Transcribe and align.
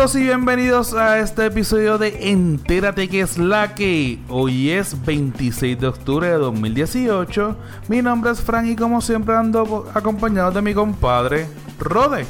Saludos 0.00 0.16
y 0.16 0.22
bienvenidos 0.22 0.94
a 0.94 1.18
este 1.18 1.44
episodio 1.44 1.98
de 1.98 2.30
Entérate 2.30 3.06
que 3.06 3.20
es 3.20 3.36
la 3.36 3.74
que 3.74 4.18
hoy 4.30 4.70
es 4.70 4.96
26 5.04 5.78
de 5.78 5.88
octubre 5.88 6.26
de 6.26 6.38
2018. 6.38 7.54
Mi 7.88 8.00
nombre 8.00 8.30
es 8.30 8.40
Frank 8.40 8.64
y 8.64 8.76
como 8.76 9.02
siempre 9.02 9.36
ando 9.36 9.90
acompañado 9.92 10.52
de 10.52 10.62
mi 10.62 10.72
compadre 10.72 11.48
Rode. 11.78 12.24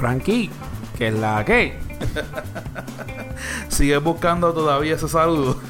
Frankie, 0.00 0.50
que 0.98 1.06
es 1.06 1.14
la 1.14 1.44
que. 1.44 1.78
¿Sigues 3.68 4.02
buscando 4.02 4.52
todavía 4.52 4.96
ese 4.96 5.06
saludo? 5.06 5.60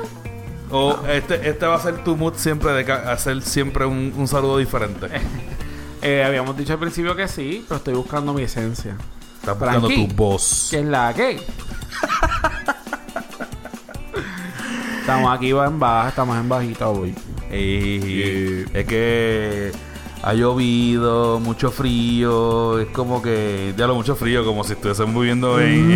o 0.70 0.98
este, 1.10 1.46
este 1.46 1.66
va 1.66 1.74
a 1.74 1.80
ser 1.80 2.04
tu 2.04 2.16
mood 2.16 2.36
siempre 2.36 2.72
de 2.72 2.90
hacer 2.90 3.42
siempre 3.42 3.84
un, 3.84 4.14
un 4.16 4.26
saludo 4.26 4.56
diferente. 4.56 5.08
Eh, 6.02 6.22
habíamos 6.22 6.56
dicho 6.56 6.74
al 6.74 6.78
principio 6.78 7.16
que 7.16 7.26
sí, 7.26 7.64
pero 7.66 7.78
estoy 7.78 7.94
buscando 7.94 8.32
mi 8.32 8.42
esencia. 8.42 8.96
Estás 9.46 9.58
buscando 9.60 9.86
Frankie, 9.86 10.08
tu 10.08 10.14
voz. 10.16 10.68
Que 10.72 10.80
es 10.80 10.84
la 10.86 11.14
que. 11.14 11.40
estamos 15.00 15.32
aquí 15.32 15.52
va 15.52 15.66
en 15.66 15.78
baja, 15.78 16.08
estamos 16.08 16.36
en 16.36 16.48
bajita 16.48 16.88
hoy. 16.88 17.14
Y 17.52 18.64
es 18.76 18.84
que 18.86 19.70
ha 20.24 20.34
llovido, 20.34 21.38
mucho 21.38 21.70
frío, 21.70 22.80
es 22.80 22.88
como 22.88 23.22
que, 23.22 23.72
ya 23.76 23.86
lo 23.86 23.94
mucho 23.94 24.16
frío, 24.16 24.44
como 24.44 24.64
si 24.64 24.72
estuviésemos 24.72 25.14
viviendo 25.14 25.60
en, 25.60 25.92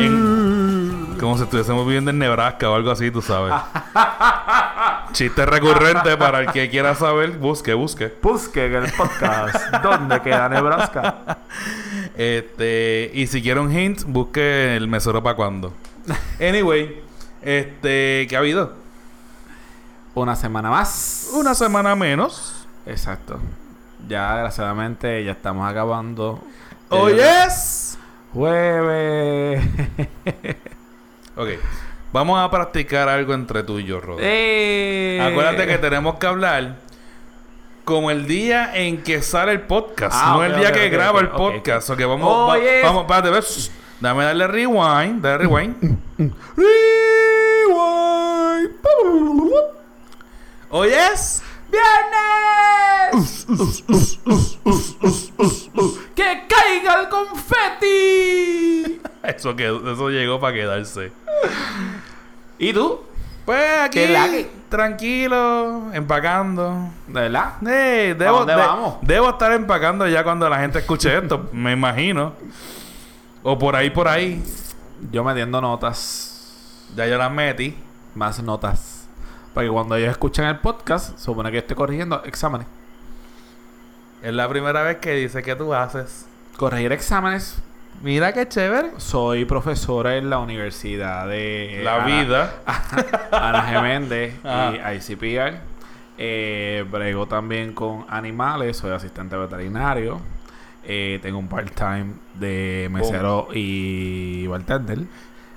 en- 0.00 1.16
como 1.18 1.36
si 1.36 1.42
estuviésemos 1.42 1.84
viviendo 1.84 2.12
en 2.12 2.18
Nebraska 2.20 2.70
o 2.70 2.74
algo 2.76 2.92
así, 2.92 3.10
tú 3.10 3.20
sabes. 3.20 3.52
Chiste 5.12 5.44
recurrente 5.44 6.16
para 6.16 6.38
el 6.40 6.52
que 6.52 6.70
quiera 6.70 6.94
saber, 6.94 7.32
busque, 7.32 7.74
busque. 7.74 8.14
Busquen 8.22 8.74
el 8.76 8.92
podcast. 8.92 9.56
¿Dónde 9.82 10.20
queda 10.22 10.48
Nebraska? 10.48 11.38
Este, 12.16 13.10
y 13.14 13.26
si 13.26 13.42
quiere 13.42 13.60
un 13.60 13.76
hint, 13.76 14.02
busque 14.06 14.76
el 14.76 14.88
mesero 14.88 15.22
para 15.22 15.36
cuando. 15.36 15.72
Anyway, 16.40 17.00
este, 17.42 18.26
¿qué 18.28 18.36
ha 18.36 18.38
habido? 18.40 18.74
Una 20.14 20.34
semana 20.36 20.70
más. 20.70 21.30
Una 21.34 21.54
semana 21.54 21.94
menos. 21.94 22.66
Exacto. 22.86 23.38
Ya, 24.08 24.32
desgraciadamente, 24.34 25.22
ya 25.24 25.32
estamos 25.32 25.70
acabando. 25.70 26.42
Hoy 26.88 27.12
Eh, 27.18 27.44
es 27.46 27.98
Jueves. 28.32 29.62
Ok, 31.36 31.48
vamos 32.12 32.38
a 32.38 32.50
practicar 32.50 33.08
algo 33.08 33.32
entre 33.32 33.62
tú 33.62 33.78
y 33.78 33.84
yo, 33.84 34.00
Rod. 34.00 34.18
¡Eh! 34.20 35.18
Acuérdate 35.22 35.66
que 35.66 35.78
tenemos 35.78 36.16
que 36.16 36.26
hablar 36.26 36.76
como 37.84 38.10
el 38.10 38.26
día 38.26 38.74
en 38.76 39.02
que 39.02 39.22
sale 39.22 39.52
el 39.52 39.62
podcast, 39.62 40.14
Ah, 40.18 40.34
no 40.36 40.44
el 40.44 40.56
día 40.56 40.72
que 40.72 40.86
ok, 40.86 40.92
graba 40.92 41.20
el 41.20 41.28
podcast. 41.30 41.90
Ok, 41.90 42.00
vamos, 42.00 42.28
va- 42.48 42.54
Oye. 42.54 42.82
vamos, 42.82 43.02
espérate, 43.02 43.30
ves. 43.30 43.70
Dame 44.00 44.24
darle 44.24 44.46
rewind, 44.46 45.20
dale 45.22 45.38
rewind. 45.38 45.76
rewind. 46.56 46.70
Hoy 50.70 50.88
es 50.90 51.42
¡Viernes! 51.70 53.46
¡Que 56.14 56.44
caiga 56.48 57.00
el 57.00 57.08
confeti! 57.08 59.00
eso 59.22 59.54
que 59.56 59.66
eso 59.66 60.10
llegó 60.10 60.40
para 60.40 60.54
quedarse. 60.54 61.12
¿Y 62.58 62.72
tú? 62.72 63.00
Pues 63.44 63.80
aquí, 63.80 63.98
tranquilo, 64.68 65.92
empacando. 65.92 66.88
¿De 67.08 67.20
verdad? 67.22 67.54
Debo, 67.60 68.38
dónde 68.38 68.52
de- 68.54 68.58
vamos? 68.60 68.94
debo 69.02 69.30
estar 69.30 69.52
empacando 69.52 70.06
ya 70.06 70.22
cuando 70.22 70.48
la 70.48 70.58
gente 70.60 70.78
escuche 70.78 71.16
esto, 71.18 71.48
me 71.52 71.72
imagino. 71.72 72.34
O 73.42 73.58
por 73.58 73.74
ahí, 73.74 73.90
por 73.90 74.06
ahí. 74.06 74.42
Yo 75.10 75.24
metiendo 75.24 75.60
notas. 75.60 76.86
Ya 76.94 77.06
yo 77.06 77.16
las 77.18 77.32
metí. 77.32 77.76
Más 78.14 78.42
notas. 78.42 79.06
Para 79.54 79.66
que 79.66 79.72
cuando 79.72 79.96
ellos 79.96 80.10
escuchen 80.10 80.44
el 80.44 80.58
podcast, 80.58 81.18
supone 81.18 81.50
que 81.50 81.56
yo 81.56 81.60
estoy 81.60 81.76
corrigiendo 81.76 82.22
exámenes. 82.24 82.66
Es 84.22 84.32
la 84.34 84.48
primera 84.48 84.82
vez 84.82 84.98
que 84.98 85.12
dice 85.14 85.42
que 85.42 85.56
tú 85.56 85.72
haces. 85.74 86.26
Corregir 86.56 86.92
exámenes. 86.92 87.56
Mira 88.00 88.32
qué 88.32 88.48
chévere. 88.48 88.92
Soy 88.96 89.44
profesora 89.44 90.16
en 90.16 90.30
la 90.30 90.38
Universidad 90.38 91.28
de... 91.28 91.80
La 91.84 91.96
Ana- 91.96 92.06
vida. 92.06 92.54
Ana 93.30 93.62
Geméndez 93.62 94.34
y 94.42 94.96
ICPR. 95.12 95.58
Eh, 96.16 96.84
brego 96.90 97.26
también 97.26 97.72
con 97.74 98.06
animales, 98.08 98.78
soy 98.78 98.92
asistente 98.92 99.36
veterinario. 99.36 100.20
Eh, 100.84 101.18
tengo 101.22 101.38
un 101.38 101.48
part-time 101.48 102.14
de 102.34 102.88
mesero 102.90 103.48
y 103.52 104.46
bartender 104.46 105.00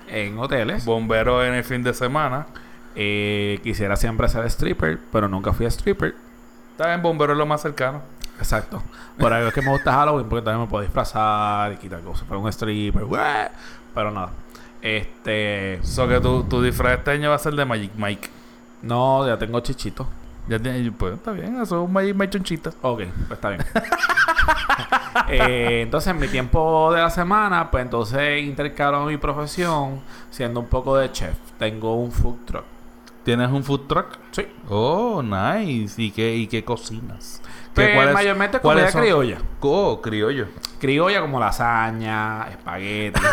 en 0.10 0.38
hoteles. 0.38 0.84
Bombero 0.86 1.46
en 1.46 1.54
el 1.54 1.64
fin 1.64 1.82
de 1.82 1.94
semana. 1.94 2.48
Eh, 2.96 3.60
quisiera 3.64 3.96
siempre 3.96 4.28
ser 4.28 4.46
stripper, 4.46 5.00
pero 5.12 5.30
nunca 5.30 5.54
fui 5.54 5.66
stripper. 5.68 6.14
Está 6.72 6.94
en 6.94 7.02
bombero 7.02 7.32
es 7.34 7.38
lo 7.38 7.46
más 7.46 7.62
cercano. 7.62 8.02
Exacto. 8.40 8.82
Por 9.18 9.32
algo 9.32 9.50
es 9.50 9.54
que 9.54 9.62
me 9.62 9.72
gusta 9.72 9.94
Halloween 9.94 10.28
porque 10.28 10.44
también 10.44 10.62
me 10.62 10.68
puedo 10.68 10.84
disfrazar 10.84 11.74
y 11.74 11.78
quitar 11.78 12.02
cosas. 12.02 12.26
Pero 12.28 12.40
un 12.40 12.50
stripper, 12.50 13.04
¡bueh! 13.06 13.50
pero 13.94 14.12
nada. 14.12 14.32
Este. 14.82 15.80
So 15.84 16.08
que 16.08 16.20
tu, 16.20 16.44
tu 16.44 16.62
disfraz 16.62 16.98
este 17.00 17.12
año 17.12 17.30
va 17.30 17.36
a 17.36 17.40
ser 17.40 17.54
de 17.54 17.66
Magic 17.66 17.92
Mike. 17.96 18.30
No, 18.82 19.26
ya 19.26 19.38
tengo 19.38 19.60
chichito. 19.62 20.08
Ya 20.48 20.60
tiene, 20.60 20.92
pues 20.92 21.14
está 21.14 21.32
bien, 21.32 21.56
eso 21.62 21.82
es 21.82 21.88
un 21.88 21.94
Magic 21.94 22.16
Mike 22.16 22.32
chonchito. 22.32 22.70
Ok, 22.82 23.04
pues 23.28 23.32
está 23.32 23.50
bien. 23.50 23.64
Eh, 25.28 25.82
entonces, 25.84 26.10
en 26.10 26.20
mi 26.20 26.28
tiempo 26.28 26.92
de 26.92 27.00
la 27.00 27.10
semana, 27.10 27.70
pues 27.70 27.84
entonces 27.84 28.44
intercalo 28.44 29.06
mi 29.06 29.18
profesión 29.18 30.02
siendo 30.32 30.60
un 30.60 30.68
poco 30.68 30.98
de 30.98 31.12
chef. 31.12 31.38
Tengo 31.60 31.96
un 31.96 32.12
food 32.12 32.38
truck. 32.46 32.66
¿Tienes 33.24 33.50
un 33.52 33.64
food 33.64 33.82
truck? 33.88 34.18
Sí. 34.32 34.48
Oh, 34.70 35.22
nice. 35.22 36.02
¿Y 36.02 36.12
qué, 36.12 36.36
y 36.36 36.48
qué 36.48 36.66
cocinas? 36.66 37.42
¿Qué- 37.74 37.82
Pues 37.82 37.96
cuáles- 37.96 38.14
mayormente 38.14 38.60
cuáles 38.60 38.92
comida 38.92 39.02
criolla. 39.02 39.38
Oh, 39.62 40.00
criollo. 40.02 40.48
Criolla 40.80 41.22
como 41.22 41.40
lasaña, 41.40 42.48
espagueti. 42.50 43.20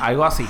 Algo 0.00 0.24
así. 0.24 0.46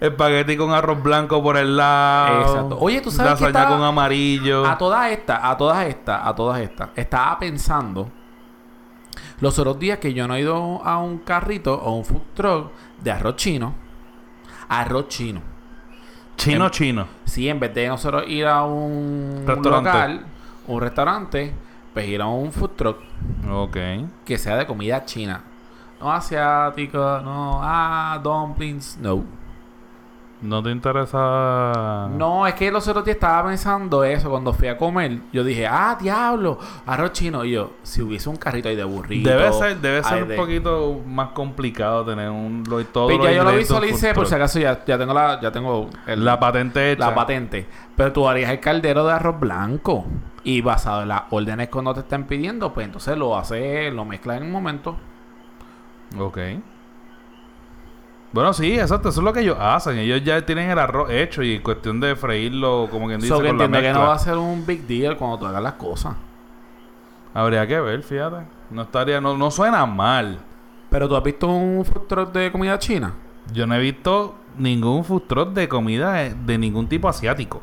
Espagueti 0.00 0.56
con 0.56 0.72
arroz 0.72 1.02
blanco 1.02 1.42
por 1.42 1.56
el 1.56 1.76
lado. 1.76 2.40
Exacto. 2.42 2.78
Oye, 2.80 3.00
¿tú 3.00 3.10
sabes 3.10 3.32
Lasaña 3.32 3.48
estaba- 3.48 3.76
con 3.76 3.82
amarillo. 3.84 4.66
A 4.66 4.76
todas 4.76 5.10
estas, 5.10 5.40
a 5.42 5.56
todas 5.56 5.86
estas, 5.86 6.20
a 6.26 6.34
todas 6.34 6.60
estas. 6.60 6.90
Estaba 6.96 7.38
pensando 7.38 8.08
los 9.40 9.58
otros 9.58 9.78
días 9.78 9.98
que 9.98 10.12
yo 10.12 10.28
no 10.28 10.34
he 10.34 10.40
ido 10.40 10.82
a 10.84 10.98
un 10.98 11.18
carrito 11.18 11.74
o 11.74 11.92
un 11.92 12.04
food 12.04 12.22
truck 12.34 12.70
de 13.00 13.10
arroz 13.10 13.36
chino. 13.36 13.74
Arroz 14.68 15.08
chino. 15.08 15.40
chino, 16.36 16.68
chino. 16.68 17.06
Sí, 17.24 17.48
en 17.48 17.58
vez 17.60 17.74
de 17.74 17.88
nosotros 17.88 18.24
ir 18.28 18.46
a 18.46 18.62
un 18.62 19.44
Restaurante. 19.46 19.88
local, 19.90 20.24
un 20.74 20.80
restaurante, 20.80 21.52
pues 21.92 22.06
ir 22.08 22.22
a 22.22 22.26
un 22.26 22.52
food 22.52 22.70
truck 22.70 22.98
Ok. 23.50 23.76
que 24.24 24.38
sea 24.38 24.56
de 24.56 24.66
comida 24.66 25.04
china. 25.04 25.42
No 26.00 26.10
asiática, 26.12 27.20
no, 27.22 27.60
ah, 27.62 28.18
dumplings, 28.22 28.96
no. 28.98 29.24
¿No 30.42 30.62
te 30.62 30.70
interesa? 30.70 32.08
No, 32.16 32.46
es 32.46 32.54
que 32.54 32.70
los 32.70 32.88
otros 32.88 33.04
días 33.04 33.16
estaba 33.16 33.46
pensando 33.48 34.02
eso 34.04 34.30
cuando 34.30 34.54
fui 34.54 34.68
a 34.68 34.78
comer. 34.78 35.18
Yo 35.32 35.44
dije, 35.44 35.66
ah, 35.66 35.98
diablo, 36.00 36.58
arroz 36.86 37.12
chino. 37.12 37.44
Y 37.44 37.52
yo, 37.52 37.72
si 37.82 38.00
hubiese 38.00 38.30
un 38.30 38.36
carrito 38.36 38.70
ahí 38.70 38.76
de 38.76 38.84
burrito. 38.84 39.28
Debe 39.28 39.52
ser, 39.52 39.78
debe 39.80 40.02
ser 40.02 40.24
un 40.24 40.36
poquito 40.36 40.98
más 41.06 41.28
complicado 41.32 42.06
tener 42.06 42.30
un 42.30 42.64
lo, 42.66 42.82
todo 42.86 43.06
Pues 43.08 43.18
los 43.18 43.26
ya 43.26 43.32
yo 43.34 43.44
lo 43.44 43.52
visualicé, 43.52 44.14
por 44.14 44.26
si 44.26 44.34
acaso 44.34 44.58
ya, 44.58 44.82
ya 44.86 44.96
tengo 44.96 45.12
la, 45.12 45.38
ya 45.42 45.52
tengo 45.52 45.90
el- 46.06 46.24
La 46.24 46.40
patente 46.40 46.92
hecha. 46.92 47.08
la 47.10 47.14
patente. 47.14 47.66
Pero 47.94 48.12
tú 48.12 48.26
harías 48.26 48.50
el 48.50 48.60
caldero 48.60 49.06
de 49.06 49.12
arroz 49.12 49.38
blanco. 49.38 50.06
Y 50.42 50.62
basado 50.62 51.02
en 51.02 51.08
las 51.08 51.24
órdenes 51.30 51.68
que 51.68 51.82
no 51.82 51.92
te 51.92 52.00
están 52.00 52.24
pidiendo, 52.24 52.72
pues 52.72 52.86
entonces 52.86 53.14
lo 53.18 53.36
haces, 53.36 53.92
lo 53.92 54.06
mezclas 54.06 54.38
en 54.38 54.44
un 54.44 54.52
momento. 54.52 54.96
Ok. 56.18 56.38
Bueno, 58.32 58.52
sí, 58.52 58.78
exacto. 58.78 59.08
Eso 59.08 59.20
es 59.20 59.24
lo 59.24 59.32
que 59.32 59.40
ellos 59.40 59.56
hacen. 59.58 59.98
Ellos 59.98 60.22
ya 60.22 60.44
tienen 60.44 60.70
el 60.70 60.78
arroz 60.78 61.10
hecho 61.10 61.42
y 61.42 61.56
en 61.56 61.62
cuestión 61.62 62.00
de 62.00 62.14
freírlo, 62.14 62.88
como 62.90 63.06
quien 63.08 63.20
dice, 63.20 63.34
So 63.34 63.40
que 63.40 63.48
con 63.48 63.58
la 63.58 63.80
que 63.80 63.92
no 63.92 64.00
va 64.00 64.14
a 64.14 64.18
ser 64.18 64.36
un 64.36 64.64
big 64.64 64.86
deal 64.86 65.16
cuando 65.16 65.38
tú 65.38 65.46
hagas 65.46 65.62
las 65.62 65.74
cosas. 65.74 66.14
Habría 67.34 67.66
que 67.66 67.80
ver, 67.80 68.02
fíjate. 68.02 68.46
No 68.70 68.82
estaría, 68.82 69.20
no, 69.20 69.36
no 69.36 69.50
suena 69.50 69.84
mal. 69.86 70.38
Pero 70.90 71.08
tú 71.08 71.16
has 71.16 71.22
visto 71.22 71.48
un 71.48 71.84
food 71.84 72.02
truck 72.08 72.32
de 72.32 72.50
comida 72.50 72.78
china. 72.78 73.14
Yo 73.52 73.66
no 73.66 73.74
he 73.74 73.80
visto 73.80 74.34
ningún 74.56 75.04
food 75.04 75.22
truck 75.22 75.50
de 75.50 75.68
comida 75.68 76.24
eh, 76.24 76.34
de 76.44 76.58
ningún 76.58 76.88
tipo 76.88 77.08
asiático. 77.08 77.62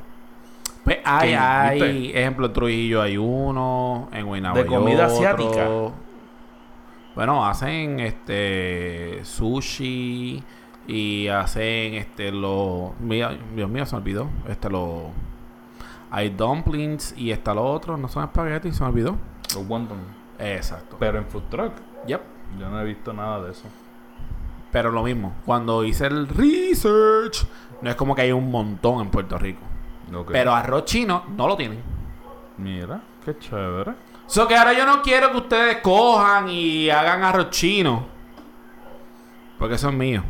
Pues 0.83 0.99
hay, 1.03 1.33
hay, 1.33 1.81
¿Viste? 1.81 2.19
ejemplo, 2.21 2.45
en 2.47 2.53
Trujillo 2.53 3.01
hay 3.01 3.17
uno, 3.17 4.07
en 4.13 4.25
Guaynabo 4.25 4.55
De 4.55 4.61
hay 4.63 4.67
comida 4.67 5.07
otro. 5.07 5.15
asiática. 5.17 5.67
Bueno, 7.17 7.43
hacen 7.43 7.99
este 7.99 9.25
sushi 9.25 10.43
y 10.85 11.27
hacen 11.29 11.95
este 11.95 12.31
los 12.31 12.91
Dios 12.99 13.67
mío, 13.71 13.87
se 13.87 13.95
me 13.95 14.01
olvidó. 14.03 14.29
Este 14.47 14.69
lo 14.69 15.09
hay 16.11 16.29
dumplings 16.29 17.15
y 17.17 17.31
está 17.31 17.55
lo 17.55 17.65
otro, 17.65 17.97
no 17.97 18.07
son 18.07 18.25
espaguetis, 18.25 18.75
se 18.75 18.83
me 18.83 18.89
olvidó. 18.89 19.17
Los 19.55 19.67
wonton. 19.67 19.97
Exacto. 20.37 20.97
Pero 20.99 21.17
en 21.17 21.25
food 21.25 21.41
truck. 21.49 21.73
Yep. 22.05 22.21
Yo 22.59 22.69
no 22.69 22.79
he 22.79 22.85
visto 22.85 23.11
nada 23.13 23.41
de 23.41 23.49
eso. 23.49 23.67
Pero 24.71 24.91
lo 24.91 25.01
mismo, 25.01 25.33
cuando 25.43 25.83
hice 25.83 26.05
el 26.05 26.27
research, 26.27 27.47
no 27.81 27.89
es 27.89 27.95
como 27.95 28.13
que 28.13 28.21
hay 28.21 28.31
un 28.31 28.51
montón 28.51 29.01
en 29.01 29.09
Puerto 29.09 29.39
Rico. 29.39 29.61
Pero 30.31 30.53
arroz 30.53 30.85
chino 30.85 31.23
no 31.35 31.47
lo 31.47 31.57
tienen. 31.57 31.81
Mira, 32.59 33.01
qué 33.25 33.35
chévere. 33.39 33.95
So 34.27 34.47
que 34.47 34.55
ahora 34.55 34.73
yo 34.73 34.85
no 34.85 35.01
quiero 35.01 35.31
que 35.31 35.37
ustedes 35.37 35.77
cojan 35.77 36.49
y 36.49 36.89
hagan 36.89 37.23
arroz 37.23 37.49
chino. 37.49 38.05
Porque 39.57 39.75
eso 39.75 39.87
es 39.89 39.95
mío. 39.95 40.21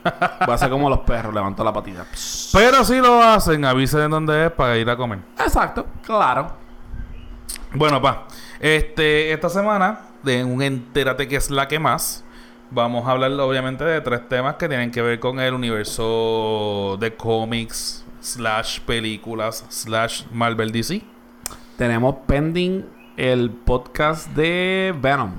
Va 0.48 0.54
a 0.54 0.58
ser 0.58 0.70
como 0.70 0.88
los 0.88 1.00
perros, 1.00 1.34
levanto 1.34 1.64
la 1.64 1.72
patita. 1.72 2.06
Pero 2.52 2.84
si 2.84 2.98
lo 2.98 3.22
hacen, 3.22 3.64
avisen 3.64 4.10
dónde 4.10 4.46
es 4.46 4.52
para 4.52 4.76
ir 4.76 4.88
a 4.88 4.96
comer. 4.96 5.20
Exacto, 5.38 5.86
claro. 6.02 6.52
Bueno, 7.74 8.00
pa. 8.00 8.26
Este, 8.58 9.32
esta 9.32 9.48
semana, 9.48 10.00
de 10.22 10.44
un 10.44 10.62
Entérate 10.62 11.26
que 11.26 11.36
es 11.36 11.50
la 11.50 11.66
que 11.66 11.78
más, 11.78 12.24
vamos 12.70 13.06
a 13.06 13.12
hablar 13.12 13.32
obviamente 13.32 13.84
de 13.84 14.00
tres 14.00 14.28
temas 14.28 14.56
que 14.56 14.68
tienen 14.68 14.90
que 14.90 15.02
ver 15.02 15.18
con 15.18 15.40
el 15.40 15.54
universo 15.54 16.96
de 17.00 17.14
cómics, 17.16 18.04
slash 18.20 18.80
películas, 18.80 19.64
slash 19.68 20.24
Marvel 20.30 20.72
DC. 20.72 21.02
Tenemos 21.76 22.16
pending 22.26 22.99
el 23.20 23.50
podcast 23.50 24.28
de 24.30 24.94
Venom. 24.98 25.30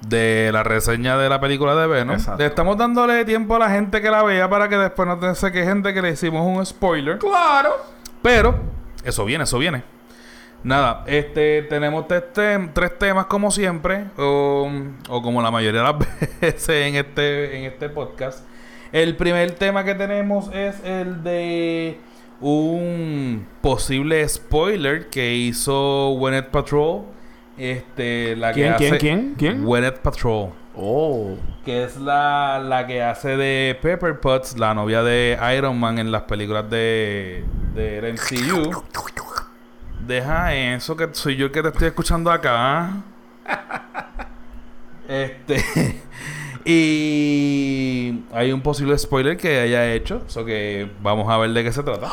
De 0.00 0.50
la 0.52 0.64
reseña 0.64 1.16
de 1.16 1.28
la 1.28 1.40
película 1.40 1.76
de 1.76 1.86
Venom. 1.86 2.16
Exacto. 2.16 2.42
Le 2.42 2.46
estamos 2.48 2.76
dándole 2.76 3.24
tiempo 3.24 3.54
a 3.54 3.60
la 3.60 3.70
gente 3.70 4.00
que 4.02 4.10
la 4.10 4.24
vea 4.24 4.50
para 4.50 4.68
que 4.68 4.76
después 4.76 5.06
no 5.06 5.34
se 5.36 5.52
quejen 5.52 5.82
de 5.82 5.94
que 5.94 6.02
le 6.02 6.10
hicimos 6.10 6.44
un 6.44 6.64
spoiler. 6.66 7.18
Claro. 7.18 7.76
Pero, 8.22 8.56
eso 9.04 9.24
viene, 9.24 9.44
eso 9.44 9.58
viene. 9.58 9.84
Nada, 10.64 11.04
este, 11.06 11.62
tenemos 11.62 12.08
tres, 12.08 12.24
tem- 12.34 12.70
tres 12.72 12.98
temas 12.98 13.26
como 13.26 13.52
siempre, 13.52 14.06
o, 14.16 14.68
o 15.08 15.22
como 15.22 15.40
la 15.40 15.52
mayoría 15.52 15.82
de 15.82 15.92
las 15.92 15.98
veces 16.40 16.68
en 16.88 16.96
este, 16.96 17.56
en 17.58 17.64
este 17.66 17.88
podcast. 17.88 18.44
El 18.90 19.16
primer 19.16 19.52
tema 19.52 19.84
que 19.84 19.94
tenemos 19.94 20.50
es 20.52 20.82
el 20.84 21.22
de 21.22 22.00
un 22.40 23.46
posible 23.60 24.28
spoiler 24.28 25.08
que 25.08 25.34
hizo 25.34 26.14
Gwyneth 26.18 26.48
Patrol. 26.48 27.02
Este, 27.56 28.36
la 28.36 28.52
¿Quién, 28.52 28.72
que 28.72 28.76
quién, 28.76 28.92
hace 28.92 28.98
quién, 28.98 29.34
quién? 29.36 29.92
Patrol. 30.02 30.52
Oh. 30.76 31.36
Que 31.64 31.84
es 31.84 31.96
la, 31.96 32.60
la 32.64 32.86
que 32.86 33.02
hace 33.02 33.36
de 33.36 33.76
Pepper 33.82 34.20
Potts, 34.20 34.56
la 34.56 34.74
novia 34.74 35.02
de 35.02 35.36
Iron 35.56 35.78
Man 35.78 35.98
en 35.98 36.12
las 36.12 36.22
películas 36.22 36.70
de, 36.70 37.44
de 37.74 38.12
MCU. 38.12 38.84
Deja 40.06 40.54
eso, 40.54 40.96
que 40.96 41.08
soy 41.12 41.34
yo 41.34 41.46
el 41.46 41.52
que 41.52 41.62
te 41.62 41.68
estoy 41.68 41.88
escuchando 41.88 42.30
acá. 42.30 43.02
este. 45.08 45.64
Y 46.70 48.24
hay 48.32 48.52
un 48.52 48.60
posible 48.60 48.96
spoiler 48.98 49.36
que 49.38 49.58
haya 49.60 49.90
hecho. 49.92 50.22
Eso 50.26 50.44
que 50.44 50.90
vamos 51.00 51.26
a 51.30 51.38
ver 51.38 51.50
de 51.50 51.64
qué 51.64 51.72
se 51.72 51.82
trata. 51.82 52.08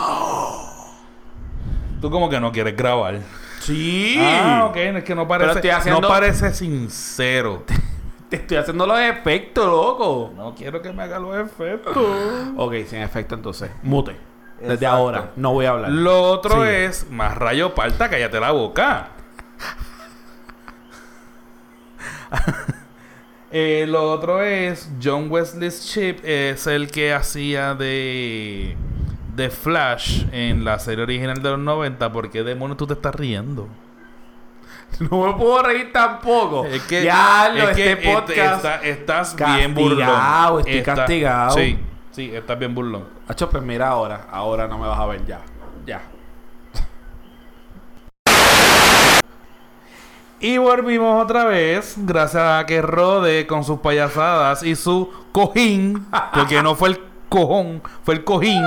Tú 1.99 2.09
como 2.09 2.29
que 2.29 2.39
no 2.39 2.51
quieres 2.51 2.75
grabar. 2.77 3.19
Sí. 3.59 4.15
Ah, 4.19 4.67
ok, 4.69 4.75
es 4.77 5.03
que 5.03 5.13
no 5.15 5.27
parece, 5.27 5.71
haciendo- 5.71 6.01
no 6.01 6.07
parece 6.07 6.53
sincero. 6.53 7.63
Te 8.29 8.37
estoy 8.37 8.57
haciendo 8.57 8.87
los 8.87 8.99
efectos, 8.99 9.65
loco. 9.67 10.31
No 10.35 10.55
quiero 10.55 10.81
que 10.81 10.91
me 10.93 11.03
haga 11.03 11.19
los 11.19 11.35
efectos. 11.35 11.95
Ok, 12.57 12.73
sin 12.87 12.99
efecto 13.01 13.35
entonces. 13.35 13.69
Mute. 13.83 14.15
Desde 14.61 14.85
ahora. 14.85 15.31
No 15.35 15.51
voy 15.51 15.65
a 15.65 15.71
hablar. 15.71 15.91
Lo 15.91 16.23
otro 16.31 16.63
Sí. 16.63 16.69
es, 16.69 17.09
más 17.11 17.35
rayo 17.37 17.75
palta, 17.75 18.09
cállate 18.09 18.39
la 18.39 18.51
boca. 18.51 19.09
Eh, 23.57 23.85
lo 23.87 24.11
otro 24.11 24.41
es, 24.41 24.91
John 25.01 25.27
Wesley's 25.31 25.89
Chip 25.89 26.19
es 26.25 26.67
el 26.67 26.91
que 26.91 27.13
hacía 27.13 27.73
de, 27.73 28.75
de 29.33 29.49
Flash 29.49 30.25
en 30.33 30.65
la 30.65 30.77
serie 30.77 31.03
original 31.03 31.41
de 31.41 31.51
los 31.51 31.59
90. 31.59 32.11
¿Por 32.11 32.29
qué 32.29 32.43
demonios 32.43 32.75
tú 32.77 32.85
te 32.85 32.93
estás 32.95 33.15
riendo? 33.15 33.69
No 35.09 35.25
me 35.27 35.33
puedo 35.33 35.63
reír 35.63 35.91
tampoco. 35.93 36.65
Es 36.65 36.81
que, 36.83 37.03
ya 37.05 37.49
lo, 37.55 37.69
es 37.69 37.75
que 37.77 37.91
este 37.93 38.13
podcast. 38.13 38.57
está- 38.65 38.75
estás 38.83 39.27
castigado, 39.33 39.57
bien 39.57 39.73
burlón. 39.73 40.59
estoy 40.59 40.73
Está- 40.77 40.95
castigado. 40.95 41.51
Sí, 41.57 41.79
sí, 42.11 42.31
estás 42.33 42.59
bien 42.59 42.75
burlón. 42.75 43.05
Hacho, 43.27 43.49
pues 43.49 43.63
mira 43.63 43.87
ahora. 43.87 44.27
Ahora 44.31 44.67
no 44.67 44.77
me 44.77 44.87
vas 44.87 44.99
a 44.99 45.05
ver 45.05 45.25
ya. 45.25 45.39
Ya. 45.85 46.01
Y 50.39 50.57
volvimos 50.57 51.23
otra 51.23 51.45
vez, 51.45 51.95
gracias 51.97 52.43
a 52.43 52.65
que 52.65 52.81
Rode 52.81 53.47
con 53.47 53.63
sus 53.63 53.79
payasadas 53.79 54.63
y 54.63 54.75
su 54.75 55.09
cojín, 55.31 56.05
porque 56.33 56.61
no 56.61 56.75
fue 56.75 56.89
el 56.89 56.99
cojón, 57.29 57.81
fue 58.03 58.15
el 58.15 58.23
cojín, 58.23 58.63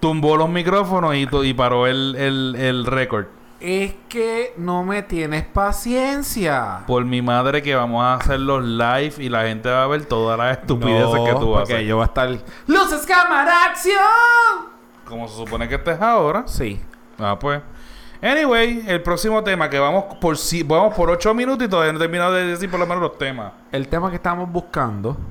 tumbó 0.00 0.36
los 0.36 0.48
micrófonos 0.48 1.14
y, 1.14 1.54
paró 1.54 1.86
el, 1.86 2.16
el, 2.16 2.56
el 2.58 2.86
récord. 2.86 3.26
Es 3.60 3.94
que 4.08 4.54
no 4.56 4.82
me 4.82 5.02
tienes 5.02 5.44
paciencia. 5.44 6.80
Por 6.86 7.04
mi 7.04 7.22
madre 7.22 7.62
que 7.62 7.76
vamos 7.76 8.02
a 8.02 8.14
hacer 8.14 8.40
los 8.40 8.64
live 8.64 9.14
y 9.18 9.28
la 9.28 9.42
gente 9.42 9.70
va 9.70 9.84
a 9.84 9.86
ver 9.86 10.04
todas 10.06 10.36
las 10.36 10.58
estupideces 10.58 11.14
No, 11.14 11.24
que 11.24 11.32
tú 11.34 11.52
porque 11.52 11.74
haces. 11.74 11.86
yo 11.86 11.96
voy 11.96 12.02
a 12.02 12.06
estar... 12.06 12.28
¡Luces, 12.66 13.06
cámara, 13.06 13.66
acción! 13.66 14.72
Como 15.04 15.28
se 15.28 15.36
supone 15.36 15.68
que 15.68 15.76
estés 15.76 16.00
ahora. 16.00 16.42
Sí. 16.48 16.80
Ah, 17.20 17.38
pues. 17.38 17.62
Anyway, 18.22 18.84
el 18.86 19.02
próximo 19.02 19.42
tema 19.42 19.68
que 19.68 19.80
vamos 19.80 20.04
por 20.20 20.38
si 20.38 20.62
vamos 20.62 20.94
por 20.94 21.10
8 21.10 21.34
minutos 21.34 21.66
y 21.66 21.68
todavía 21.68 21.92
no 21.92 21.98
he 21.98 22.02
terminado 22.02 22.32
de 22.32 22.46
decir 22.46 22.70
por 22.70 22.78
lo 22.78 22.86
menos 22.86 23.02
los 23.02 23.18
temas. 23.18 23.52
El 23.72 23.88
tema 23.88 24.08
que 24.10 24.16
estamos 24.16 24.48
buscando... 24.50 25.16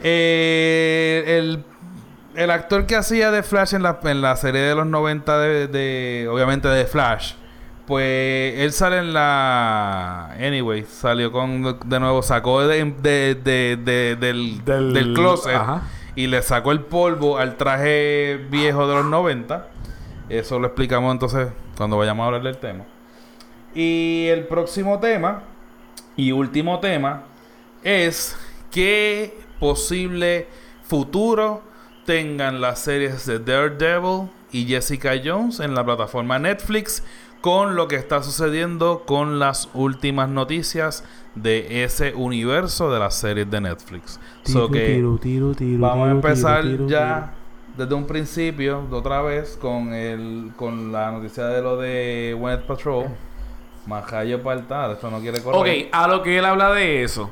Eh, 0.00 1.24
el, 1.38 1.64
el 2.36 2.50
actor 2.52 2.86
que 2.86 2.94
hacía 2.94 3.32
de 3.32 3.42
Flash 3.42 3.74
en 3.74 3.82
la, 3.82 3.98
en 4.04 4.22
la 4.22 4.36
serie 4.36 4.60
de 4.60 4.74
los 4.74 4.86
90 4.86 5.38
de, 5.40 5.66
de- 5.66 6.28
obviamente 6.30 6.68
de 6.68 6.84
Flash, 6.86 7.32
pues 7.86 8.60
él 8.60 8.72
sale 8.72 8.98
en 8.98 9.12
la... 9.12 10.30
Anyway, 10.40 10.84
salió 10.84 11.32
con... 11.32 11.78
De 11.84 11.98
nuevo, 11.98 12.22
sacó 12.22 12.64
de, 12.66 12.84
de- 12.84 13.34
de- 13.34 13.76
de- 13.84 14.16
del, 14.20 14.64
Del- 14.64 14.94
del 14.94 15.14
closet 15.14 15.56
Ajá. 15.56 15.82
Y 16.18 16.26
le 16.26 16.42
sacó 16.42 16.72
el 16.72 16.80
polvo 16.80 17.38
al 17.38 17.56
traje 17.56 18.44
viejo 18.50 18.88
de 18.88 18.94
los 18.96 19.04
90. 19.04 19.68
Eso 20.28 20.58
lo 20.58 20.66
explicamos 20.66 21.12
entonces 21.12 21.52
cuando 21.76 21.96
vayamos 21.96 22.24
a 22.24 22.26
hablar 22.26 22.42
del 22.42 22.58
tema. 22.58 22.86
Y 23.72 24.26
el 24.26 24.48
próximo 24.48 24.98
tema 24.98 25.44
y 26.16 26.32
último 26.32 26.80
tema 26.80 27.22
es 27.84 28.36
qué 28.72 29.38
posible 29.60 30.48
futuro 30.82 31.62
tengan 32.04 32.60
las 32.60 32.80
series 32.80 33.24
de 33.24 33.38
Daredevil 33.38 34.28
y 34.50 34.66
Jessica 34.66 35.12
Jones 35.24 35.60
en 35.60 35.76
la 35.76 35.84
plataforma 35.84 36.40
Netflix 36.40 37.04
con 37.40 37.76
lo 37.76 37.86
que 37.86 37.94
está 37.94 38.24
sucediendo 38.24 39.04
con 39.06 39.38
las 39.38 39.68
últimas 39.72 40.28
noticias 40.28 41.04
de 41.42 41.84
ese 41.84 42.14
universo 42.14 42.90
de 42.90 42.98
las 42.98 43.14
series 43.14 43.50
de 43.50 43.60
Netflix. 43.60 44.20
So 44.44 44.70
que 44.70 45.00
vamos 45.78 46.08
a 46.08 46.10
empezar 46.10 46.64
ya 46.86 47.34
desde 47.76 47.94
un 47.94 48.06
principio, 48.06 48.86
de 48.90 48.96
otra 48.96 49.22
vez, 49.22 49.56
con 49.60 49.92
el 49.94 50.50
con 50.56 50.92
la 50.92 51.12
noticia 51.12 51.46
de 51.46 51.62
lo 51.62 51.76
de 51.76 52.34
Gwyneth 52.38 52.66
Patrol. 52.66 53.06
Majayo 53.86 54.42
Partal, 54.42 54.92
esto 54.92 55.10
no 55.10 55.18
quiere 55.20 55.40
correr. 55.40 55.86
Ok, 55.86 55.88
a 55.92 56.06
lo 56.08 56.22
que 56.22 56.38
él 56.38 56.44
habla 56.44 56.72
de 56.74 57.02
eso. 57.02 57.30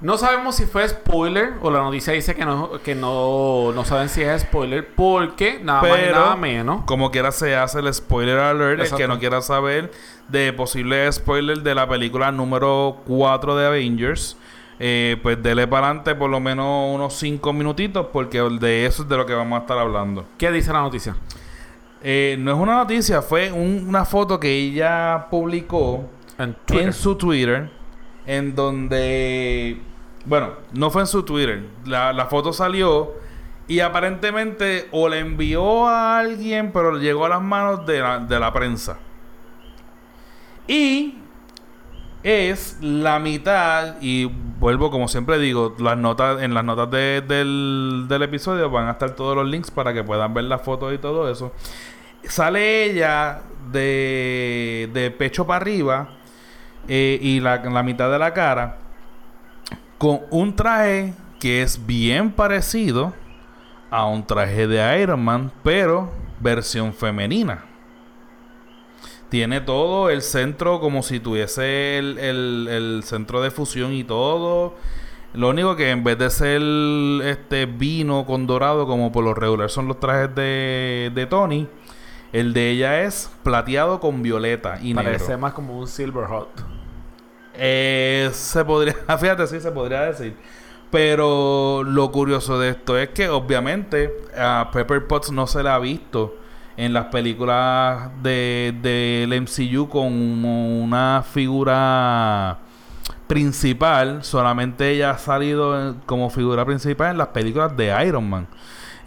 No 0.00 0.16
sabemos 0.16 0.54
si 0.54 0.64
fue 0.66 0.88
spoiler 0.88 1.54
o 1.60 1.70
la 1.72 1.80
noticia 1.80 2.12
dice 2.12 2.34
que 2.36 2.44
no, 2.44 2.70
que 2.84 2.94
no, 2.94 3.72
no 3.74 3.84
saben 3.84 4.08
si 4.08 4.22
es 4.22 4.42
spoiler 4.42 4.86
porque 4.94 5.58
nada 5.62 5.82
más 5.82 5.90
y 5.90 6.12
nada 6.12 6.36
menos. 6.36 6.84
Como 6.84 7.10
quiera 7.10 7.32
se 7.32 7.56
hace 7.56 7.80
el 7.80 7.92
spoiler 7.92 8.38
alert. 8.38 8.80
El 8.80 8.94
que 8.96 9.08
no 9.08 9.18
quiera 9.18 9.42
saber 9.42 9.90
de 10.28 10.52
posible 10.52 11.10
spoiler 11.12 11.62
de 11.62 11.74
la 11.74 11.88
película 11.88 12.30
número 12.30 12.98
4 13.06 13.56
de 13.56 13.66
Avengers. 13.66 14.36
eh, 14.80 15.16
pues 15.24 15.42
dele 15.42 15.66
para 15.66 15.86
adelante 15.88 16.14
por 16.14 16.30
lo 16.30 16.38
menos 16.38 16.94
unos 16.94 17.14
5 17.14 17.52
minutitos. 17.52 18.06
Porque 18.12 18.40
de 18.40 18.86
eso 18.86 19.02
es 19.02 19.08
de 19.08 19.16
lo 19.16 19.26
que 19.26 19.34
vamos 19.34 19.58
a 19.58 19.62
estar 19.62 19.78
hablando. 19.78 20.24
¿Qué 20.38 20.52
dice 20.52 20.72
la 20.72 20.80
noticia? 20.82 21.16
Eh, 22.04 22.36
no 22.38 22.52
es 22.52 22.56
una 22.58 22.76
noticia, 22.76 23.20
fue 23.20 23.50
un- 23.50 23.84
una 23.88 24.04
foto 24.04 24.38
que 24.38 24.48
ella 24.48 25.26
publicó 25.28 26.04
en 26.68 26.92
su 26.92 27.16
Twitter. 27.16 27.72
En 28.24 28.54
donde. 28.54 29.80
Bueno, 30.28 30.50
no 30.74 30.90
fue 30.90 31.00
en 31.02 31.06
su 31.06 31.22
Twitter. 31.22 31.64
La, 31.86 32.12
la 32.12 32.26
foto 32.26 32.52
salió. 32.52 33.14
Y 33.66 33.80
aparentemente 33.80 34.88
o 34.92 35.08
le 35.08 35.18
envió 35.18 35.86
a 35.88 36.18
alguien, 36.18 36.70
pero 36.72 36.96
llegó 36.98 37.26
a 37.26 37.28
las 37.28 37.42
manos 37.42 37.84
de 37.84 38.00
la, 38.00 38.18
de 38.18 38.38
la 38.40 38.52
prensa. 38.52 38.98
Y 40.66 41.18
es 42.22 42.78
la 42.80 43.18
mitad, 43.18 43.96
y 44.00 44.24
vuelvo 44.58 44.90
como 44.90 45.06
siempre 45.08 45.38
digo, 45.38 45.74
las 45.78 45.96
notas, 45.96 46.42
en 46.42 46.52
las 46.54 46.64
notas 46.64 46.90
de- 46.90 47.20
del, 47.22 48.06
del 48.08 48.22
episodio 48.22 48.68
van 48.70 48.88
a 48.88 48.92
estar 48.92 49.10
todos 49.14 49.36
los 49.36 49.46
links 49.46 49.70
para 49.70 49.92
que 49.94 50.02
puedan 50.02 50.34
ver 50.34 50.44
las 50.44 50.62
fotos 50.62 50.92
y 50.94 50.98
todo 50.98 51.30
eso. 51.30 51.52
Sale 52.24 52.84
ella 52.84 53.42
de, 53.70 54.90
de 54.92 55.10
pecho 55.10 55.46
para 55.46 55.58
arriba 55.58 56.08
eh, 56.88 57.18
y 57.20 57.40
la, 57.40 57.58
la 57.58 57.82
mitad 57.82 58.10
de 58.10 58.18
la 58.18 58.32
cara 58.34 58.78
con 59.98 60.20
un 60.30 60.54
traje 60.56 61.12
que 61.40 61.62
es 61.62 61.84
bien 61.86 62.30
parecido 62.32 63.12
a 63.90 64.06
un 64.06 64.26
traje 64.26 64.66
de 64.66 65.00
Iron 65.02 65.24
Man, 65.24 65.52
pero 65.62 66.10
versión 66.40 66.92
femenina. 66.94 67.64
Tiene 69.28 69.60
todo 69.60 70.08
el 70.10 70.22
centro 70.22 70.80
como 70.80 71.02
si 71.02 71.20
tuviese 71.20 71.98
el, 71.98 72.18
el- 72.18 72.68
el 72.70 73.02
centro 73.04 73.42
de 73.42 73.50
fusión 73.50 73.92
y 73.92 74.04
todo. 74.04 74.74
Lo 75.34 75.50
único 75.50 75.76
que 75.76 75.90
en 75.90 76.02
vez 76.04 76.18
de 76.18 76.30
ser 76.30 76.62
este 77.28 77.66
vino 77.66 78.24
con 78.24 78.46
dorado 78.46 78.86
como 78.86 79.12
por 79.12 79.24
lo 79.24 79.34
regular 79.34 79.68
son 79.68 79.86
los 79.86 80.00
trajes 80.00 80.34
de, 80.34 81.12
de 81.14 81.26
Tony, 81.26 81.68
el 82.32 82.54
de 82.54 82.70
ella 82.70 83.02
es 83.02 83.30
plateado 83.42 84.00
con 84.00 84.22
violeta 84.22 84.78
y 84.82 84.94
Parece 84.94 85.24
negro. 85.24 85.38
más 85.38 85.52
como 85.52 85.78
un 85.78 85.86
Silver 85.86 86.24
Hot. 86.24 86.48
Eh, 87.58 88.30
se 88.32 88.64
podría, 88.64 88.94
fíjate, 89.18 89.46
sí, 89.46 89.60
se 89.60 89.70
podría 89.72 90.02
decir. 90.02 90.36
Pero 90.90 91.82
lo 91.84 92.10
curioso 92.10 92.58
de 92.58 92.70
esto 92.70 92.96
es 92.96 93.10
que 93.10 93.28
obviamente 93.28 94.10
a 94.36 94.70
Pepper 94.72 95.06
Potts 95.06 95.30
no 95.30 95.46
se 95.46 95.62
la 95.62 95.74
ha 95.74 95.78
visto 95.78 96.36
en 96.78 96.92
las 96.92 97.06
películas 97.06 98.10
de, 98.22 98.74
del 98.80 99.42
MCU 99.42 99.88
como 99.88 100.80
una 100.82 101.22
figura 101.30 102.58
principal. 103.26 104.24
Solamente 104.24 104.90
ella 104.90 105.10
ha 105.10 105.18
salido 105.18 105.96
como 106.06 106.30
figura 106.30 106.64
principal 106.64 107.10
en 107.10 107.18
las 107.18 107.28
películas 107.28 107.76
de 107.76 107.94
Iron 108.06 108.30
Man. 108.30 108.46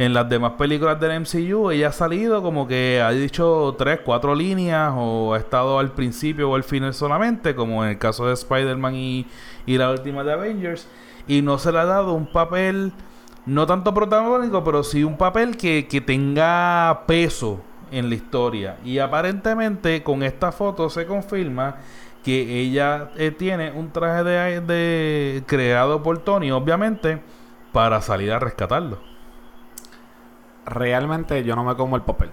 En 0.01 0.15
las 0.15 0.27
demás 0.27 0.53
películas 0.53 0.99
del 0.99 1.19
MCU 1.19 1.69
ella 1.69 1.89
ha 1.89 1.91
salido 1.91 2.41
como 2.41 2.67
que 2.67 2.99
ha 3.05 3.11
dicho 3.11 3.75
tres, 3.77 3.99
cuatro 4.03 4.33
líneas 4.33 4.91
o 4.95 5.35
ha 5.35 5.37
estado 5.37 5.77
al 5.77 5.91
principio 5.91 6.49
o 6.49 6.55
al 6.55 6.63
final 6.63 6.95
solamente, 6.95 7.53
como 7.53 7.83
en 7.83 7.91
el 7.91 7.97
caso 7.99 8.25
de 8.25 8.33
Spider-Man 8.33 8.95
y, 8.95 9.27
y 9.67 9.77
la 9.77 9.91
última 9.91 10.23
de 10.23 10.33
Avengers. 10.33 10.87
Y 11.27 11.43
no 11.43 11.59
se 11.59 11.71
le 11.71 11.77
ha 11.77 11.85
dado 11.85 12.13
un 12.13 12.25
papel, 12.25 12.93
no 13.45 13.67
tanto 13.67 13.93
protagónico, 13.93 14.63
pero 14.63 14.83
sí 14.83 15.03
un 15.03 15.17
papel 15.17 15.55
que, 15.55 15.87
que 15.87 16.01
tenga 16.01 17.03
peso 17.05 17.61
en 17.91 18.09
la 18.09 18.15
historia. 18.15 18.77
Y 18.83 18.97
aparentemente 18.97 20.01
con 20.01 20.23
esta 20.23 20.51
foto 20.51 20.89
se 20.89 21.05
confirma 21.05 21.75
que 22.23 22.59
ella 22.59 23.11
eh, 23.17 23.29
tiene 23.29 23.71
un 23.71 23.91
traje 23.91 24.23
de, 24.23 24.61
de 24.61 25.43
creado 25.45 26.01
por 26.01 26.17
Tony, 26.23 26.49
obviamente, 26.49 27.21
para 27.71 28.01
salir 28.01 28.31
a 28.31 28.39
rescatarlo. 28.39 29.10
Realmente 30.65 31.43
yo 31.43 31.55
no 31.55 31.63
me 31.63 31.75
como 31.75 31.95
el 31.95 32.01
papel. 32.03 32.29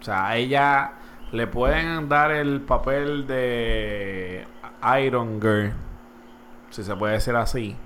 O 0.00 0.04
sea, 0.04 0.28
a 0.28 0.36
ella 0.36 0.92
le 1.32 1.46
pueden 1.46 2.08
dar 2.08 2.30
el 2.30 2.60
papel 2.60 3.26
de 3.26 4.46
Iron 5.02 5.40
Girl, 5.40 5.72
si 6.70 6.82
se 6.82 6.94
puede 6.96 7.14
decir 7.14 7.34
así. 7.36 7.76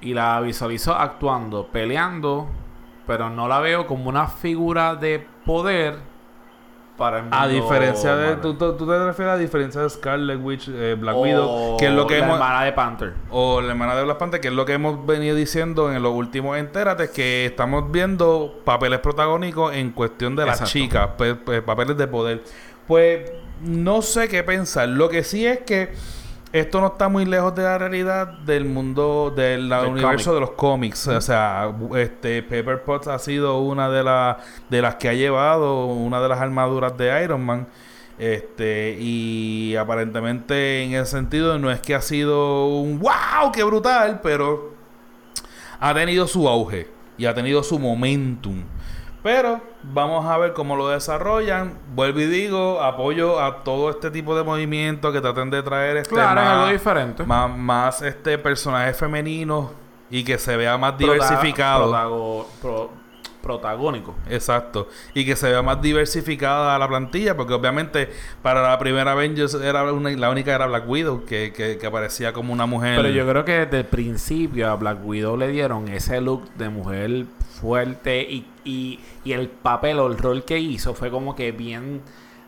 Y 0.00 0.14
la 0.14 0.40
visualizo 0.40 0.94
actuando, 0.94 1.68
peleando, 1.68 2.48
pero 3.06 3.30
no 3.30 3.48
la 3.48 3.60
veo 3.60 3.86
como 3.86 4.08
una 4.08 4.26
figura 4.26 4.94
de 4.94 5.26
poder 5.44 5.98
para 6.96 7.18
el 7.18 7.22
mundo 7.24 7.36
A 7.36 7.46
diferencia 7.48 8.16
de. 8.16 8.36
¿tú, 8.36 8.54
tú, 8.54 8.72
tú 8.74 8.86
te 8.86 8.98
refieres 9.04 9.34
a 9.34 9.36
diferencia 9.36 9.80
de 9.82 9.90
Scarlet 9.90 10.38
Witch, 10.42 10.68
eh, 10.68 10.96
Black 10.98 11.14
O 11.16 11.20
Widow, 11.22 11.76
que 11.76 11.86
es 11.86 11.92
lo 11.92 12.06
que 12.06 12.18
la 12.18 12.24
hemos. 12.24 12.36
hermana 12.38 12.64
de 12.64 12.72
Panther. 12.72 13.12
O 13.30 13.60
la 13.60 13.68
hermana 13.72 13.94
de 13.96 14.04
Black 14.04 14.18
Panther, 14.18 14.40
que 14.40 14.48
es 14.48 14.54
lo 14.54 14.64
que 14.64 14.72
hemos 14.74 15.04
venido 15.06 15.36
diciendo 15.36 15.92
en 15.92 16.02
los 16.02 16.12
últimos 16.12 16.56
Entérate, 16.58 17.10
que 17.10 17.46
estamos 17.46 17.90
viendo 17.92 18.60
papeles 18.64 19.00
protagónicos 19.00 19.74
en 19.74 19.90
cuestión 19.90 20.34
de 20.36 20.46
las 20.46 20.60
Exacto. 20.60 20.72
chicas, 20.72 21.08
pe- 21.18 21.34
pe- 21.34 21.62
papeles 21.62 21.96
de 21.96 22.06
poder. 22.06 22.42
Pues 22.86 23.30
no 23.62 24.00
sé 24.02 24.28
qué 24.28 24.42
pensar. 24.42 24.88
Lo 24.88 25.08
que 25.08 25.24
sí 25.24 25.44
es 25.46 25.58
que 25.60 25.92
esto 26.52 26.80
no 26.80 26.88
está 26.88 27.08
muy 27.08 27.24
lejos 27.24 27.54
de 27.54 27.62
la 27.62 27.78
realidad 27.78 28.26
del 28.38 28.64
mundo 28.64 29.32
del 29.34 29.72
universo 29.72 30.34
de 30.34 30.40
los 30.40 30.52
cómics. 30.52 31.06
O 31.08 31.20
sea, 31.20 31.74
este 31.96 32.42
Pepper 32.42 32.82
Potts 32.82 33.08
ha 33.08 33.18
sido 33.18 33.58
una 33.60 33.90
de 33.90 34.04
las 34.04 34.36
de 34.70 34.82
las 34.82 34.94
que 34.96 35.08
ha 35.08 35.14
llevado 35.14 35.86
una 35.86 36.20
de 36.20 36.28
las 36.28 36.40
armaduras 36.40 36.96
de 36.96 37.22
Iron 37.24 37.44
Man. 37.44 37.68
Este, 38.18 38.96
y 38.98 39.76
aparentemente 39.76 40.82
en 40.82 40.94
ese 40.94 41.10
sentido 41.10 41.58
no 41.58 41.70
es 41.70 41.80
que 41.80 41.94
ha 41.94 42.00
sido 42.00 42.68
un 42.68 42.98
wow, 42.98 43.52
qué 43.52 43.62
brutal, 43.62 44.20
pero 44.22 44.74
ha 45.78 45.92
tenido 45.92 46.26
su 46.26 46.48
auge 46.48 46.88
y 47.18 47.26
ha 47.26 47.34
tenido 47.34 47.62
su 47.62 47.78
momentum. 47.78 48.62
Pero 49.22 49.60
vamos 49.92 50.26
a 50.26 50.36
ver 50.38 50.52
cómo 50.52 50.76
lo 50.76 50.88
desarrollan. 50.88 51.74
Vuelvo 51.94 52.20
y 52.20 52.26
digo, 52.26 52.80
apoyo 52.82 53.40
a 53.40 53.62
todo 53.64 53.90
este 53.90 54.10
tipo 54.10 54.36
de 54.36 54.42
movimientos 54.44 55.12
que 55.12 55.20
traten 55.20 55.50
de 55.50 55.62
traer 55.62 55.96
este 55.98 56.14
Claro, 56.14 56.40
es 56.40 56.46
más, 56.46 56.54
algo 56.58 56.72
diferente. 56.72 57.24
más, 57.24 57.56
más, 57.56 58.02
este 58.02 58.38
personajes 58.38 58.96
femeninos 58.96 59.70
y 60.10 60.24
que 60.24 60.38
se 60.38 60.56
vea 60.56 60.76
más 60.78 60.92
Prota- 60.94 61.12
diversificado. 61.14 61.84
protago- 61.92 62.46
pro- 62.62 62.90
protagónico. 63.42 64.12
Exacto. 64.28 64.88
Y 65.14 65.24
que 65.24 65.36
se 65.36 65.48
vea 65.48 65.62
más 65.62 65.80
diversificada 65.80 66.76
la 66.80 66.88
plantilla, 66.88 67.36
porque 67.36 67.54
obviamente 67.54 68.10
para 68.42 68.60
la 68.68 68.76
primera 68.78 69.12
Avengers 69.12 69.54
era 69.54 69.84
una- 69.92 70.10
la 70.10 70.30
única 70.30 70.52
era 70.52 70.66
Black 70.66 70.88
Widow, 70.88 71.24
que, 71.24 71.52
que, 71.52 71.78
que 71.78 71.86
aparecía 71.86 72.32
como 72.32 72.52
una 72.52 72.66
mujer. 72.66 72.96
Pero 72.96 73.08
yo 73.10 73.24
creo 73.28 73.44
que 73.44 73.52
desde 73.60 73.78
el 73.78 73.84
principio 73.84 74.68
a 74.68 74.74
Black 74.74 74.98
Widow 75.04 75.36
le 75.36 75.46
dieron 75.48 75.86
ese 75.86 76.20
look 76.20 76.48
de 76.54 76.68
mujer 76.70 77.26
fuerte 77.60 78.20
y, 78.22 78.46
y, 78.64 79.00
y 79.24 79.32
el 79.32 79.48
papel 79.48 79.98
o 79.98 80.06
el 80.06 80.16
rol 80.18 80.44
que 80.44 80.58
hizo 80.58 80.94
fue 80.94 81.10
como 81.10 81.34
que 81.34 81.52
bien 81.52 82.02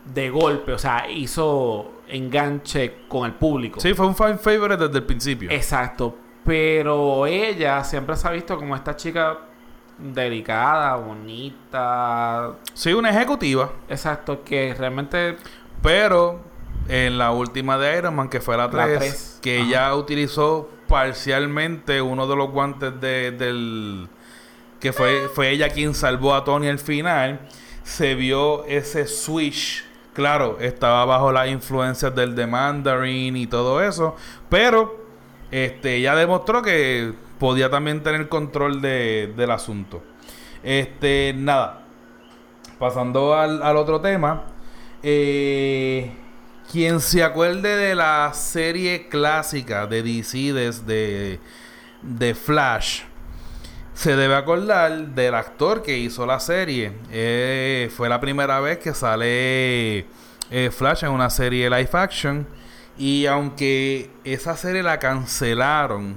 de 0.05 0.29
golpe, 0.29 0.71
o 0.73 0.77
sea, 0.79 1.09
hizo 1.09 1.91
enganche 2.07 2.99
con 3.07 3.25
el 3.25 3.33
público. 3.33 3.79
Sí, 3.79 3.93
fue 3.93 4.07
un 4.07 4.15
fan 4.15 4.39
favorite 4.39 4.77
desde 4.87 4.97
el 4.99 5.03
principio. 5.05 5.51
Exacto, 5.51 6.15
pero 6.45 7.25
ella 7.27 7.83
siempre 7.83 8.15
se 8.15 8.27
ha 8.27 8.31
visto 8.31 8.57
como 8.57 8.75
esta 8.75 8.95
chica 8.95 9.37
delicada, 9.97 10.95
bonita, 10.95 12.53
Sí, 12.73 12.93
una 12.93 13.09
ejecutiva. 13.09 13.71
exacto, 13.89 14.43
que 14.43 14.73
realmente 14.73 15.35
Pero 15.81 16.39
en 16.87 17.17
la 17.17 17.31
última 17.31 17.77
de 17.77 17.97
Iron 17.97 18.15
Man, 18.15 18.29
que 18.29 18.39
fue 18.41 18.57
la 18.57 18.63
La 18.65 18.69
3, 18.71 18.97
tres. 18.99 19.39
que 19.41 19.57
Ajá. 19.59 19.67
ella 19.67 19.95
utilizó 19.95 20.69
parcialmente 20.87 22.01
uno 22.01 22.25
de 22.27 22.35
los 22.35 22.49
guantes 22.49 22.99
de- 22.99 23.31
del... 23.31 24.07
Que 24.79 24.93
fue, 24.93 25.27
fue 25.33 25.49
ella 25.51 25.69
quien 25.69 25.93
salvó 25.93 26.33
a 26.35 26.43
Tony 26.43 26.67
al 26.67 26.79
final. 26.79 27.39
Se 27.83 28.15
vio 28.15 28.65
ese 28.65 29.07
switch. 29.07 29.83
Claro, 30.13 30.57
estaba 30.59 31.05
bajo 31.05 31.31
las 31.31 31.47
influencias 31.49 32.13
del 32.15 32.35
The 32.35 32.47
Mandarin 32.47 33.35
y 33.37 33.47
todo 33.47 33.81
eso. 33.83 34.15
Pero 34.49 35.05
este, 35.51 35.95
ella 35.95 36.15
demostró 36.15 36.61
que 36.61 37.13
podía 37.39 37.69
también 37.69 38.03
tener 38.03 38.27
control 38.29 38.81
de- 38.81 39.33
del 39.35 39.51
asunto. 39.51 40.03
Este, 40.63 41.33
nada. 41.35 41.83
Pasando 42.77 43.33
al, 43.33 43.61
al 43.63 43.77
otro 43.77 43.99
tema. 44.01 44.43
Eh, 45.03 46.11
quien 46.71 46.99
se 46.99 47.23
acuerde 47.23 47.75
de 47.75 47.95
la 47.95 48.31
serie 48.33 49.07
clásica 49.09 49.87
de 49.87 50.03
DC 50.03 51.39
de 52.01 52.35
Flash, 52.35 53.01
se 53.99 54.15
debe 54.15 54.33
acordar 54.35 55.07
del 55.09 55.35
actor 55.35 55.81
que 55.81 55.97
hizo 55.97 56.25
la 56.25 56.39
serie. 56.39 56.93
Eh, 57.11 57.91
fue 57.93 58.07
la 58.07 58.21
primera 58.21 58.61
vez 58.61 58.77
que 58.77 58.93
sale 58.93 60.05
eh, 60.51 60.69
Flash 60.71 61.03
en 61.03 61.11
una 61.11 61.29
serie 61.29 61.69
live 61.69 61.89
action. 61.91 62.47
Y 62.97 63.25
aunque 63.25 64.09
esa 64.23 64.55
serie 64.55 64.83
la 64.83 64.99
cancelaron, 64.99 66.15